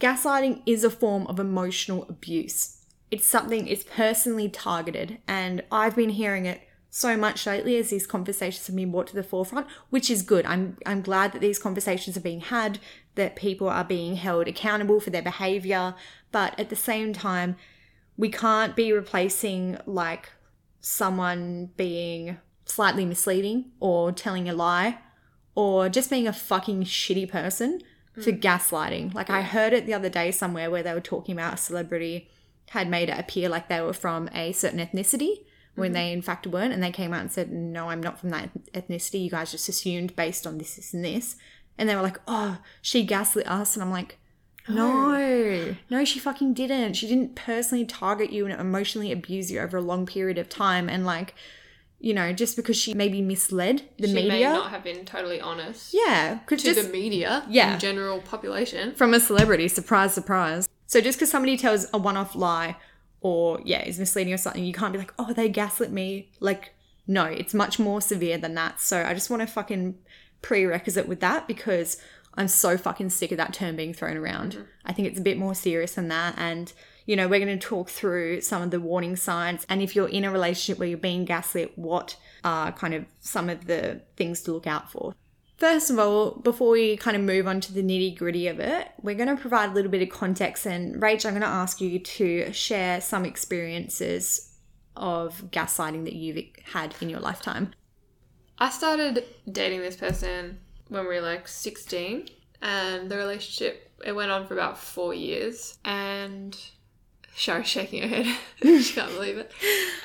[0.00, 2.78] gaslighting is a form of emotional abuse.
[3.10, 6.60] It's something, it's personally targeted, and I've been hearing it
[6.96, 10.46] so much lately as these conversations have been brought to the forefront, which is good.
[10.46, 12.78] I'm I'm glad that these conversations are being had,
[13.16, 15.96] that people are being held accountable for their behavior,
[16.30, 17.56] but at the same time,
[18.16, 20.30] we can't be replacing like
[20.80, 24.98] someone being slightly misleading or telling a lie
[25.56, 27.80] or just being a fucking shitty person
[28.14, 28.40] for mm.
[28.40, 29.12] gaslighting.
[29.12, 32.30] Like I heard it the other day somewhere where they were talking about a celebrity
[32.68, 35.38] had made it appear like they were from a certain ethnicity
[35.74, 35.94] when mm-hmm.
[35.94, 38.50] they in fact weren't and they came out and said no i'm not from that
[38.72, 41.36] ethnicity you guys just assumed based on this this and this
[41.78, 44.18] and they were like oh she gaslit us and i'm like
[44.68, 49.76] no no she fucking didn't she didn't personally target you and emotionally abuse you over
[49.76, 51.34] a long period of time and like
[52.04, 55.40] you know just because she maybe misled the she may media not have been totally
[55.40, 57.74] honest yeah to just the media, Yeah.
[57.74, 58.94] in general population.
[58.94, 59.68] from a celebrity.
[59.68, 60.68] Surprise, surprise.
[60.86, 62.76] So just because somebody tells a one-off lie
[63.24, 66.30] or yeah is misleading or something, you can't be like, oh, they gaslit me.
[66.40, 66.74] Like,
[67.06, 68.80] no, it's much more severe than that.
[68.80, 69.96] So I just want to fucking
[70.42, 71.96] prerequisite with that because
[72.34, 74.52] I'm so fucking sick of that term being thrown around.
[74.52, 74.62] Mm-hmm.
[74.84, 76.34] I think it's a bit more serious than that.
[76.36, 76.70] And
[77.06, 79.66] you know, we're going to talk through some of the warning signs.
[79.70, 83.48] And if you're in a relationship where you're being gaslit, what are kind of some
[83.48, 85.14] of the things to look out for?
[85.56, 88.88] First of all, before we kind of move on to the nitty gritty of it,
[89.02, 90.66] we're going to provide a little bit of context.
[90.66, 94.52] And Rach, I'm going to ask you to share some experiences
[94.96, 97.72] of gaslighting that you've had in your lifetime.
[98.58, 102.28] I started dating this person when we were like 16,
[102.62, 105.78] and the relationship it went on for about four years.
[105.84, 106.56] And
[107.36, 108.36] Shari's shaking her head;
[108.82, 109.52] she can't believe it.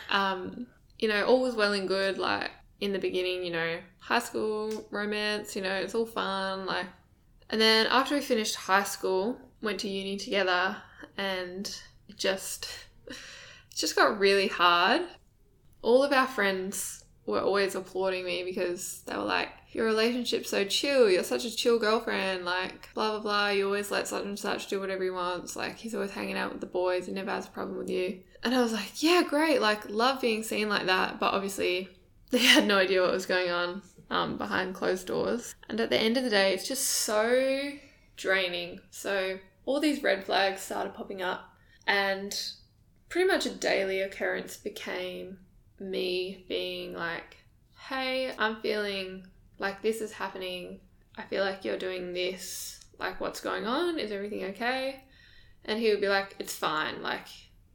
[0.10, 0.68] Um,
[1.00, 2.18] you know, all was well and good.
[2.18, 2.52] Like
[2.82, 5.56] in the beginning, you know, high school romance.
[5.56, 6.66] You know, it's all fun.
[6.66, 6.86] Like,
[7.50, 10.78] and then after we finished high school, went to uni together,
[11.18, 11.68] and
[12.08, 12.70] it just
[13.08, 13.16] it
[13.76, 15.02] just got really hard.
[15.82, 20.66] All of our friends were always applauding me because they were like, Your relationship's so
[20.66, 21.10] chill.
[21.10, 22.46] You're such a chill girlfriend.
[22.46, 23.50] Like, blah, blah, blah.
[23.50, 25.56] You always let such and such do whatever he wants.
[25.56, 27.06] Like, he's always hanging out with the boys.
[27.06, 28.20] He never has a problem with you.
[28.44, 29.62] And I was like, Yeah, great.
[29.62, 31.20] Like, love being seen like that.
[31.20, 31.90] But obviously,
[32.32, 35.56] they had no idea what was going on um, behind closed doors.
[35.68, 37.72] And at the end of the day, it's just so
[38.18, 38.82] draining.
[38.92, 41.54] So, all these red flags started popping up,
[41.88, 42.40] and
[43.08, 45.40] pretty much a daily occurrence became
[45.80, 47.38] me being like,
[47.88, 49.26] hey, I'm feeling
[49.58, 50.80] like this is happening.
[51.18, 52.80] I feel like you're doing this.
[53.00, 53.98] Like, what's going on?
[53.98, 55.04] Is everything okay?
[55.66, 57.02] And he would be like, it's fine.
[57.02, 57.28] Like,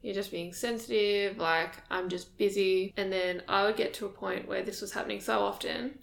[0.05, 1.39] you're just being sensitive.
[1.39, 2.93] Like, I'm just busy.
[2.99, 5.99] And then I would get to a point where this was happening so often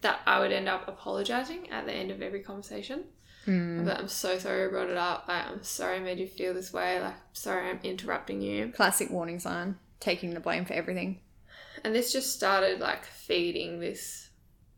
[0.00, 3.04] that I would end up apologizing at the end of every conversation.
[3.46, 3.84] Mm.
[3.84, 5.26] But I'm so sorry I brought it up.
[5.28, 7.00] Like, I'm sorry I made you feel this way.
[7.00, 8.72] Like, sorry I'm interrupting you.
[8.74, 9.78] Classic warning sign.
[10.00, 11.20] Taking the blame for everything.
[11.84, 14.30] And this just started like feeding this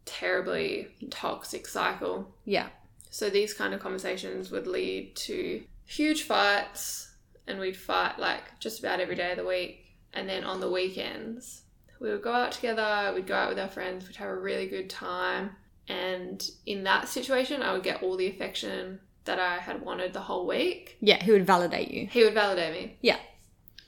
[0.05, 2.35] terribly toxic cycle.
[2.45, 2.69] Yeah.
[3.09, 7.06] So these kind of conversations would lead to huge fights,
[7.47, 9.83] and we'd fight like just about every day of the week.
[10.13, 11.63] And then on the weekends,
[12.01, 14.67] we would go out together, we'd go out with our friends, we'd have a really
[14.67, 15.51] good time.
[15.89, 20.21] And in that situation, I would get all the affection that I had wanted the
[20.21, 20.97] whole week.
[21.01, 22.07] Yeah, he would validate you.
[22.07, 22.97] He would validate me.
[23.03, 23.19] Yeah.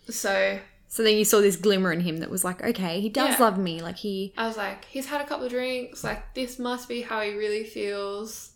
[0.08, 3.30] So So then you saw this glimmer in him that was like, okay, he does
[3.38, 3.44] Yeah.
[3.44, 3.82] love me.
[3.82, 6.02] Like he, I was like, he's had a couple of drinks.
[6.04, 8.52] Like, this must be how he really feels.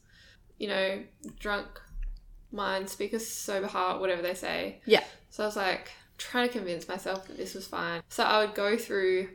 [0.58, 1.02] You know,
[1.40, 1.66] drunk
[2.52, 4.80] mind speakers sober heart, whatever they say.
[4.84, 5.04] Yeah.
[5.30, 8.02] So I was like, trying to convince myself that this was fine.
[8.08, 9.28] So I would go through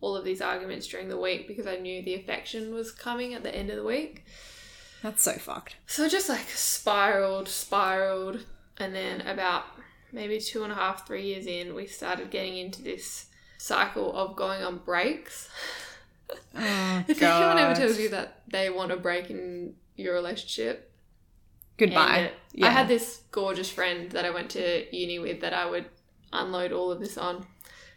[0.00, 3.42] all of these arguments during the week because I knew the affection was coming at
[3.42, 4.24] the end of the week.
[5.02, 5.76] that's so fucked.
[5.86, 8.46] So just like spiraled, spiraled,
[8.78, 9.64] and then about
[10.12, 13.26] maybe two and a half, three years in, we started getting into this
[13.58, 15.48] cycle of going on breaks.
[16.54, 20.89] Oh, If anyone ever tells you that they want a break in your relationship,
[21.80, 22.32] Goodbye.
[22.52, 22.66] Yeah.
[22.66, 25.86] I had this gorgeous friend that I went to uni with that I would
[26.32, 27.46] unload all of this on,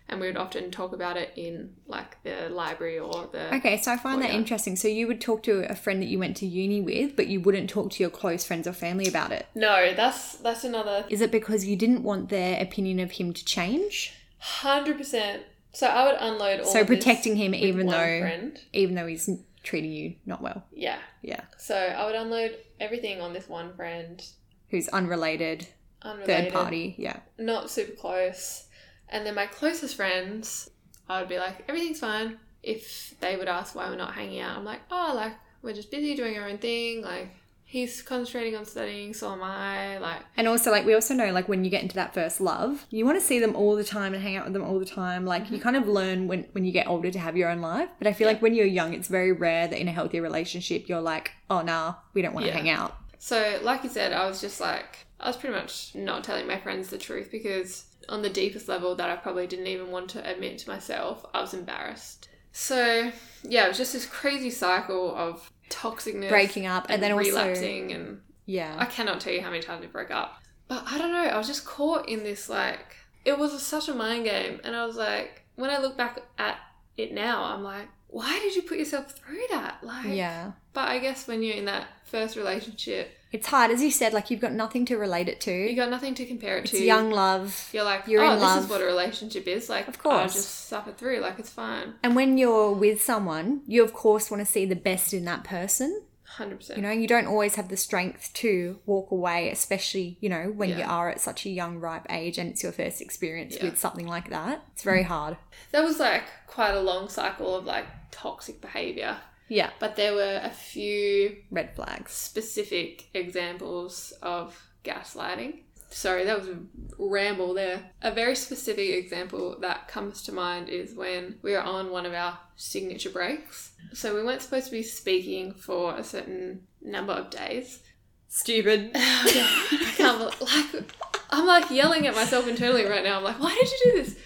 [0.07, 3.53] and we would often talk about it in like the library or the.
[3.55, 4.75] Okay, so I find that interesting.
[4.75, 7.41] So you would talk to a friend that you went to uni with, but you
[7.41, 9.47] wouldn't talk to your close friends or family about it.
[9.53, 13.43] No, that's that's another Is it because you didn't want their opinion of him to
[13.45, 14.13] change?
[14.37, 15.43] hundred percent.
[15.71, 16.65] So I would unload all.
[16.67, 18.59] So of this protecting him even though friend.
[18.71, 19.29] even though he's
[19.63, 20.63] treating you not well.
[20.73, 20.99] Yeah.
[21.21, 21.41] Yeah.
[21.57, 24.23] So I would unload everything on this one friend,
[24.69, 25.67] Who's unrelated,
[26.01, 26.95] unrelated, third party.
[26.97, 27.19] Yeah.
[27.37, 28.67] not super close.
[29.09, 30.69] And then my closest friends,
[31.07, 32.37] I would be like, everything's fine.
[32.61, 35.91] If they would ask why we're not hanging out, I'm like, oh, like, we're just
[35.91, 37.01] busy doing our own thing.
[37.01, 37.29] Like,
[37.73, 39.97] he's concentrating on studying, so am I.
[39.97, 42.85] Like, And also, like, we also know, like, when you get into that first love,
[42.91, 44.85] you want to see them all the time and hang out with them all the
[44.85, 45.25] time.
[45.25, 45.61] Like, you mhm.
[45.63, 47.89] kind of learn when, when you get older to have your own life.
[47.97, 50.87] But I feel like when you're young, it's very rare that in a healthy relationship,
[50.87, 52.57] you're like, oh, nah, we don't want to Yeah.
[52.57, 52.95] hang out.
[53.17, 56.59] so like you said, I was just like, I was pretty much not telling my
[56.59, 60.29] friends the truth because on the deepest level that I probably didn't even want to
[60.29, 62.27] admit to myself, I was embarrassed.
[62.51, 63.11] So
[63.43, 67.91] yeah, it was just this crazy cycle of toxicness, Breaking up, and then also- relapsing,
[67.91, 70.41] and yeah, I cannot tell you how many times we broke up.
[70.67, 73.93] But I don't know, I was just caught in this like it was such a
[73.93, 76.57] mind game and I was like when I look back at
[76.97, 79.77] it now, I'm like, why did you put yourself through that?
[79.83, 80.51] Like Yeah.
[80.73, 83.71] But I guess when you're in that first relationship, It's hard.
[83.71, 85.51] As you said, like, you've got nothing to relate it to.
[85.51, 86.83] you got nothing to compare it It's to.
[86.83, 87.69] young love.
[87.73, 88.63] You're like, You're oh, in this love.
[88.65, 89.69] is what a relationship is.
[89.69, 90.33] Like, Of course.
[90.35, 91.19] just suffer through.
[91.19, 91.95] Like, it's fine.
[92.03, 95.43] And when you're with someone, you, of course, want to see the best in that
[95.43, 96.03] person.
[96.37, 96.75] 100%.
[96.75, 100.69] You know, you don't always have the strength to walk away, especially, you know, when
[100.69, 103.65] you are at such a young, ripe age and it's your first experience Yeah.
[103.65, 104.63] with something like that.
[104.73, 105.07] It's very mm.
[105.07, 105.37] hard.
[105.71, 109.17] That was like quite a long cycle of like toxic behavior.
[109.49, 109.69] Yeah.
[109.79, 112.11] But there were a few Red flags.
[112.11, 115.59] specific examples of gaslighting.
[115.89, 116.57] Sorry, that was a
[116.97, 117.91] ramble there.
[118.01, 122.13] A very specific example that comes to mind is when we were on one of
[122.13, 123.73] our signature breaks.
[123.93, 127.83] So we weren't supposed to be speaking for a certain number of days.
[128.27, 128.91] Stupid.
[128.95, 130.83] I can't, like,
[131.29, 133.17] I'm like yelling at myself internally right now.
[133.17, 134.17] I'm like, why did you do this?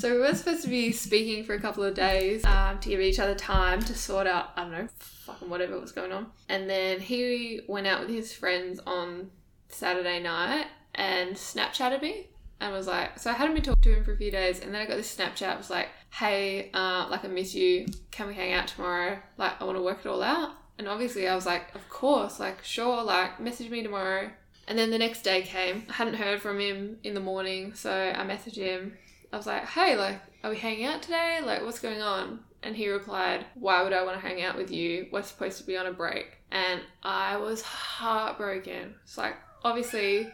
[0.00, 3.00] So we were supposed to be speaking for a couple of days um, to give
[3.00, 6.28] each other time to sort out, I don't know, fucking whatever was going on.
[6.48, 9.30] And then he went out with his friends on
[9.68, 12.28] Saturday night and Snapchatted me
[12.62, 14.74] and was like, so I hadn't been talking to him for a few days, and
[14.74, 15.58] then I got this Snapchat.
[15.58, 17.84] Was like, hey, uh, like I miss you.
[18.10, 19.18] Can we hang out tomorrow?
[19.36, 20.52] Like I want to work it all out.
[20.78, 24.30] And obviously I was like, of course, like sure, like message me tomorrow.
[24.66, 25.84] And then the next day came.
[25.90, 28.96] I hadn't heard from him in the morning, so I messaged him.
[29.32, 31.40] I was like, hey, like, are we hanging out today?
[31.44, 32.40] Like, what's going on?
[32.62, 35.06] And he replied, why would I want to hang out with you?
[35.12, 36.38] We're supposed to be on a break.
[36.50, 38.94] And I was heartbroken.
[39.04, 40.30] It's like, obviously,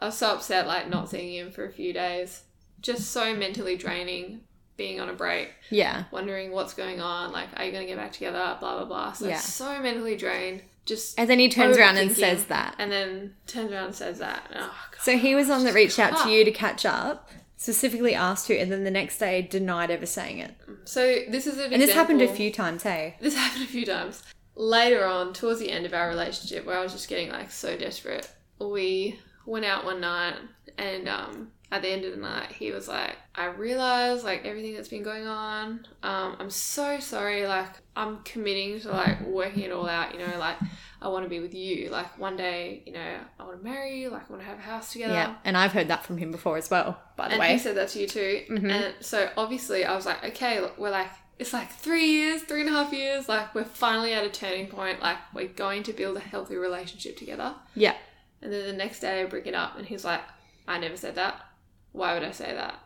[0.00, 2.42] I was so upset, like, not seeing him for a few days.
[2.80, 4.40] Just so mentally draining
[4.76, 6.04] being on a break, Yeah.
[6.10, 7.30] wondering what's going on.
[7.32, 8.56] Like, are you going to get back together?
[8.58, 9.12] Blah, blah, blah.
[9.12, 9.38] So, Yeah.
[9.38, 10.62] so mentally drained.
[10.84, 11.18] Just.
[11.18, 12.74] And then he turns around and says that.
[12.78, 14.42] And then turns around and says that.
[14.54, 14.58] Oh,
[14.90, 15.00] God.
[15.00, 16.24] So he was on that reached out Ah.
[16.24, 17.30] to you to catch up,
[17.64, 20.54] specifically asked to, and then the next day denied ever saying it.
[20.84, 23.16] So this is an And this happened a few times, hey?
[23.20, 24.22] This happened a few times.
[24.54, 27.74] Later on, towards the end of our relationship, where I was just getting like so
[27.74, 30.34] desperate, we went out one night,
[30.76, 34.74] and um, at the end of the night, he was like, "I realize like everything
[34.74, 35.86] that's been going on.
[36.02, 37.46] Um, I'm so sorry.
[37.46, 40.12] Like I'm committing to like working it all out.
[40.12, 40.58] You know, like
[41.04, 41.90] I want to be with you.
[41.90, 44.10] Like one day, you know, I want to marry you.
[44.10, 45.34] Like I want to have a house together." Yeah.
[45.44, 47.52] And I've heard that from him before as well, by the and way.
[47.52, 48.42] he said that to you too.
[48.50, 48.70] Mhm.
[48.70, 52.62] And so obviously I was like, okay, look, we're like, it's like three years, three
[52.62, 53.28] and a half years.
[53.28, 55.00] Like we're finally at a turning point.
[55.00, 57.54] Like we're going to build a healthy relationship together.
[57.74, 57.94] yeah.
[58.42, 60.20] And then the next day I bring it up, and he's like,
[60.68, 61.40] I never said that.
[61.92, 62.78] Why would I say that?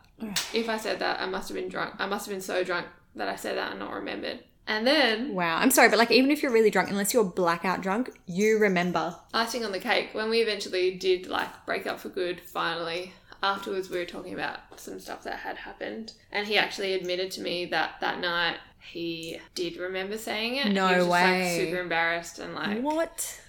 [0.53, 1.95] if I said that, I must have been drunk.
[1.99, 4.39] I must have been so drunk that I said that and not remembered.
[4.69, 5.57] And then Wow.
[5.57, 9.15] I'm sorry, but like even if you're really drunk, unless you're blackout drunk, you remember.
[9.33, 13.89] icing on the cake, when we eventually did like break up for good, finally, afterwards
[13.89, 16.13] we were talking about some stuff that had happened.
[16.31, 20.71] And he actually admitted to me that that night he did remember saying it.
[20.71, 21.41] No he was just, way.
[21.57, 23.41] Like, super embarrassed and like What?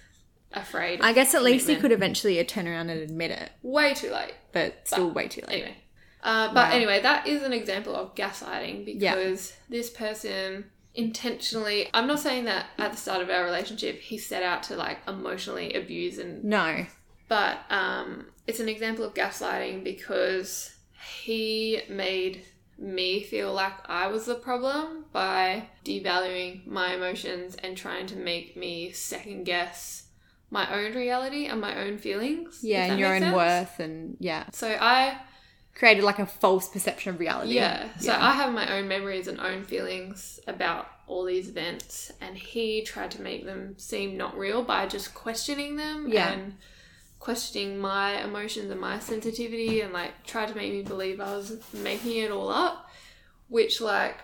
[0.53, 1.01] afraid.
[1.01, 1.81] I guess at least he commitment.
[1.81, 4.33] could eventually turn around and admit it, Way too late.
[4.53, 5.53] but still way too late.
[5.53, 5.77] Anyway.
[6.23, 6.75] Uh, but Wow.
[6.75, 10.65] anyway, that is an example of gaslighting because this person
[10.95, 14.75] intentionally I'm not saying that at the start of our relationship he set out to
[14.75, 16.85] like emotionally abuse and No.
[17.27, 20.75] but um, it's an example of gaslighting because
[21.21, 22.45] he made
[22.77, 28.57] me feel like I was the problem by devaluing my emotions and trying to make
[28.57, 30.07] me second guess
[30.49, 32.59] my own reality and my own feelings.
[32.61, 33.35] Yeah, and your own sense.
[33.35, 34.45] worth and yeah.
[34.51, 35.17] So I
[35.75, 37.53] Created like a false perception of reality.
[37.53, 38.23] yeah, so Yeah.
[38.25, 43.11] I have my own memories and own feelings about all these events, and he tried
[43.11, 46.31] to make them seem not real by just questioning them Yeah.
[46.31, 46.57] and
[47.19, 51.61] questioning my emotions and my sensitivity, and like tried to make me believe I was
[51.73, 52.87] making it all up.
[53.47, 54.17] Which, like,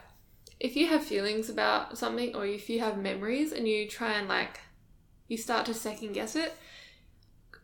[0.59, 4.27] if you have feelings about something or if you have memories and you try and
[4.29, 4.59] like,
[5.27, 6.53] you start to second guess it,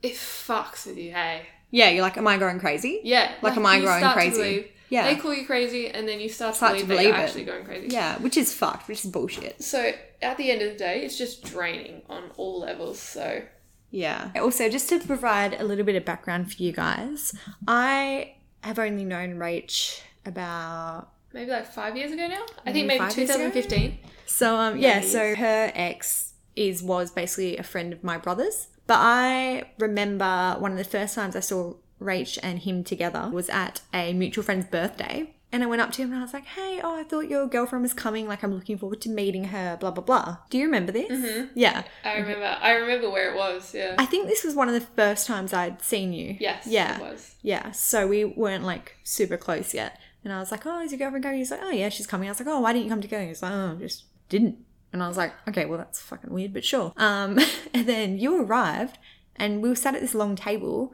[0.02, 1.48] it fucks with you, hey.
[1.74, 3.02] Yeah, you're like, am I going crazy?
[3.04, 4.38] Yeah, Like, am I going crazy?
[4.38, 5.06] believe- Yeah.
[5.08, 7.26] They call you crazy, and then you start, Start to to believe, believe that you're
[7.26, 7.28] it.
[7.30, 7.88] actually going crazy.
[7.96, 9.64] Yeah, which is fucked, which is bullshit.
[9.64, 13.00] So at the end of the day, it's just draining on all levels.
[13.00, 13.42] So
[13.90, 14.30] Yeah.
[14.36, 17.34] Also, just to provide a little bit of background for you guys,
[17.68, 22.44] I have only known Rach about maybe like five years ago now.
[22.66, 23.50] I think Maybe maybe five years ago?
[23.50, 23.98] 2015.
[24.26, 28.68] So um yeah, it so her ex is was basically a friend of my brother's.
[28.88, 33.50] But I remember one of the first times I saw Rach and him together was
[33.50, 35.34] at a mutual friend's birthday.
[35.54, 37.46] And I went up to him and I was like, hey, oh, I thought your
[37.46, 38.28] girlfriend was coming.
[38.28, 40.38] Like, I'm looking forward to meeting her, blah, blah, blah.
[40.50, 41.12] Do you remember this?
[41.12, 41.52] Mm-hmm.
[41.54, 41.84] Yeah.
[42.04, 42.58] I remember.
[42.60, 43.72] I remember where it was.
[43.72, 43.94] Yeah.
[44.00, 46.38] I think this was one of the first times I'd seen you.
[46.40, 46.66] yes.
[46.66, 46.98] Yeah.
[46.98, 47.36] It was.
[47.44, 50.00] Yeah, so we weren't like super close yet.
[50.24, 51.38] And I was like, oh, is your girlfriend coming?
[51.38, 52.30] He's like, oh, yeah, she's coming.
[52.30, 53.26] I was like, oh, why didn't you come together?
[53.26, 54.58] He's like, oh, just didn't.
[54.94, 56.94] And I was like, okay, well, that's fucking weird, but sure.
[56.98, 57.40] Um,
[57.74, 58.98] and then you arrived
[59.36, 60.94] and we were sat at this long table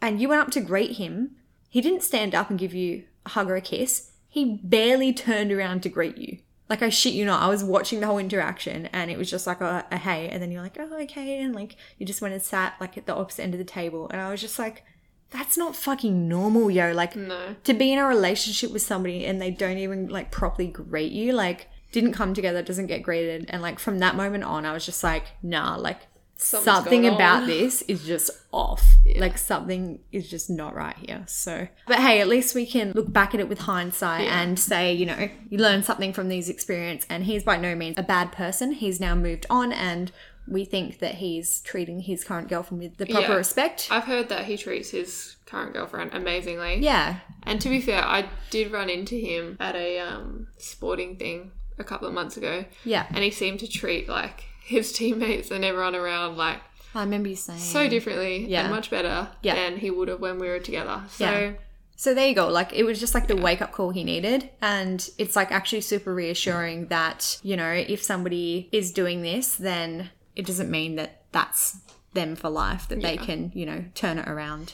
[0.00, 1.36] and you went up to greet him.
[1.68, 4.10] He didn't stand up and give you a hug or a kiss.
[4.28, 6.38] He barely turned around to greet you.
[6.70, 9.46] Like, I shit you not, I was watching the whole interaction and it was just
[9.46, 10.28] like a, a hey.
[10.28, 11.40] And then you're like, oh, okay.
[11.40, 14.08] And like, you just went and sat like at the opposite end of the table.
[14.10, 14.82] And I was just like,
[15.30, 16.92] that's not fucking normal, yo.
[16.92, 17.56] Like, No.
[17.64, 21.32] to be in a relationship with somebody and they don't even like properly greet you,
[21.32, 23.46] like, didn't come together, doesn't get greeted.
[23.48, 26.00] And like, from that moment on, I was just like, nah, like,
[26.36, 27.46] Something's something about on.
[27.48, 28.84] this is just off.
[29.16, 31.22] Like, something is just not right here.
[31.28, 34.42] So, but hey, at least we can look back at it with hindsight Yeah.
[34.42, 37.06] and say, you know, you learn something from these experience.
[37.08, 38.72] And he's by no means a bad person.
[38.72, 40.10] He's now moved on and
[40.48, 43.36] we think that he's treating his current girlfriend with the proper Yeah.
[43.36, 43.86] respect.
[43.92, 46.80] I've heard that he treats his current girlfriend amazingly.
[46.80, 47.20] yeah.
[47.44, 51.84] And to be fair, I did run into him at a um, sporting thing a
[51.84, 53.06] couple of months ago, Yeah.
[53.10, 56.60] and he seemed to treat like his teammates and everyone around like
[56.94, 57.58] I remember you saying.
[57.58, 58.62] so differently Yeah.
[58.62, 59.54] and much better Yeah.
[59.56, 61.02] than he would have when we were together.
[61.08, 61.52] So Yeah.
[61.96, 62.48] So there you go.
[62.48, 64.50] Like it was just like the wake up call he needed.
[64.60, 70.10] And it's like actually super reassuring that, you know, if somebody is doing this, then
[70.34, 71.78] it doesn't mean that that's
[72.12, 74.72] them for life that they can, you know, turn it around.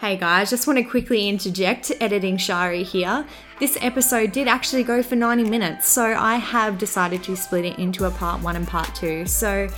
[0.00, 3.24] Hey guys, just want to quickly interject, editing Shari here.
[3.60, 7.78] This episode did actually go for 90 minutes, so I have decided to split it
[7.78, 9.24] into a part one and part two.
[9.24, 9.68] So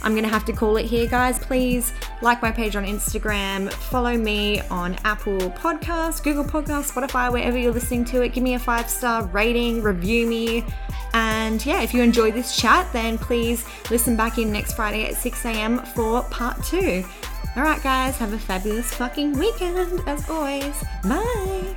[0.00, 1.40] I'm gonna have to call it here, guys.
[1.40, 7.58] Please like my page on Instagram, follow me on Apple Podcasts, Google Podcasts, Spotify, wherever
[7.58, 8.32] you're listening to it.
[8.32, 10.64] Give me a five star rating, review me.
[11.14, 15.16] And yeah, if you enjoyed this chat, then please listen back in next Friday at
[15.16, 15.80] 6 a.m.
[15.80, 17.04] for part two.
[17.56, 20.74] All right, guys, have a fabulous fucking weekend as always.
[21.04, 21.76] Bye.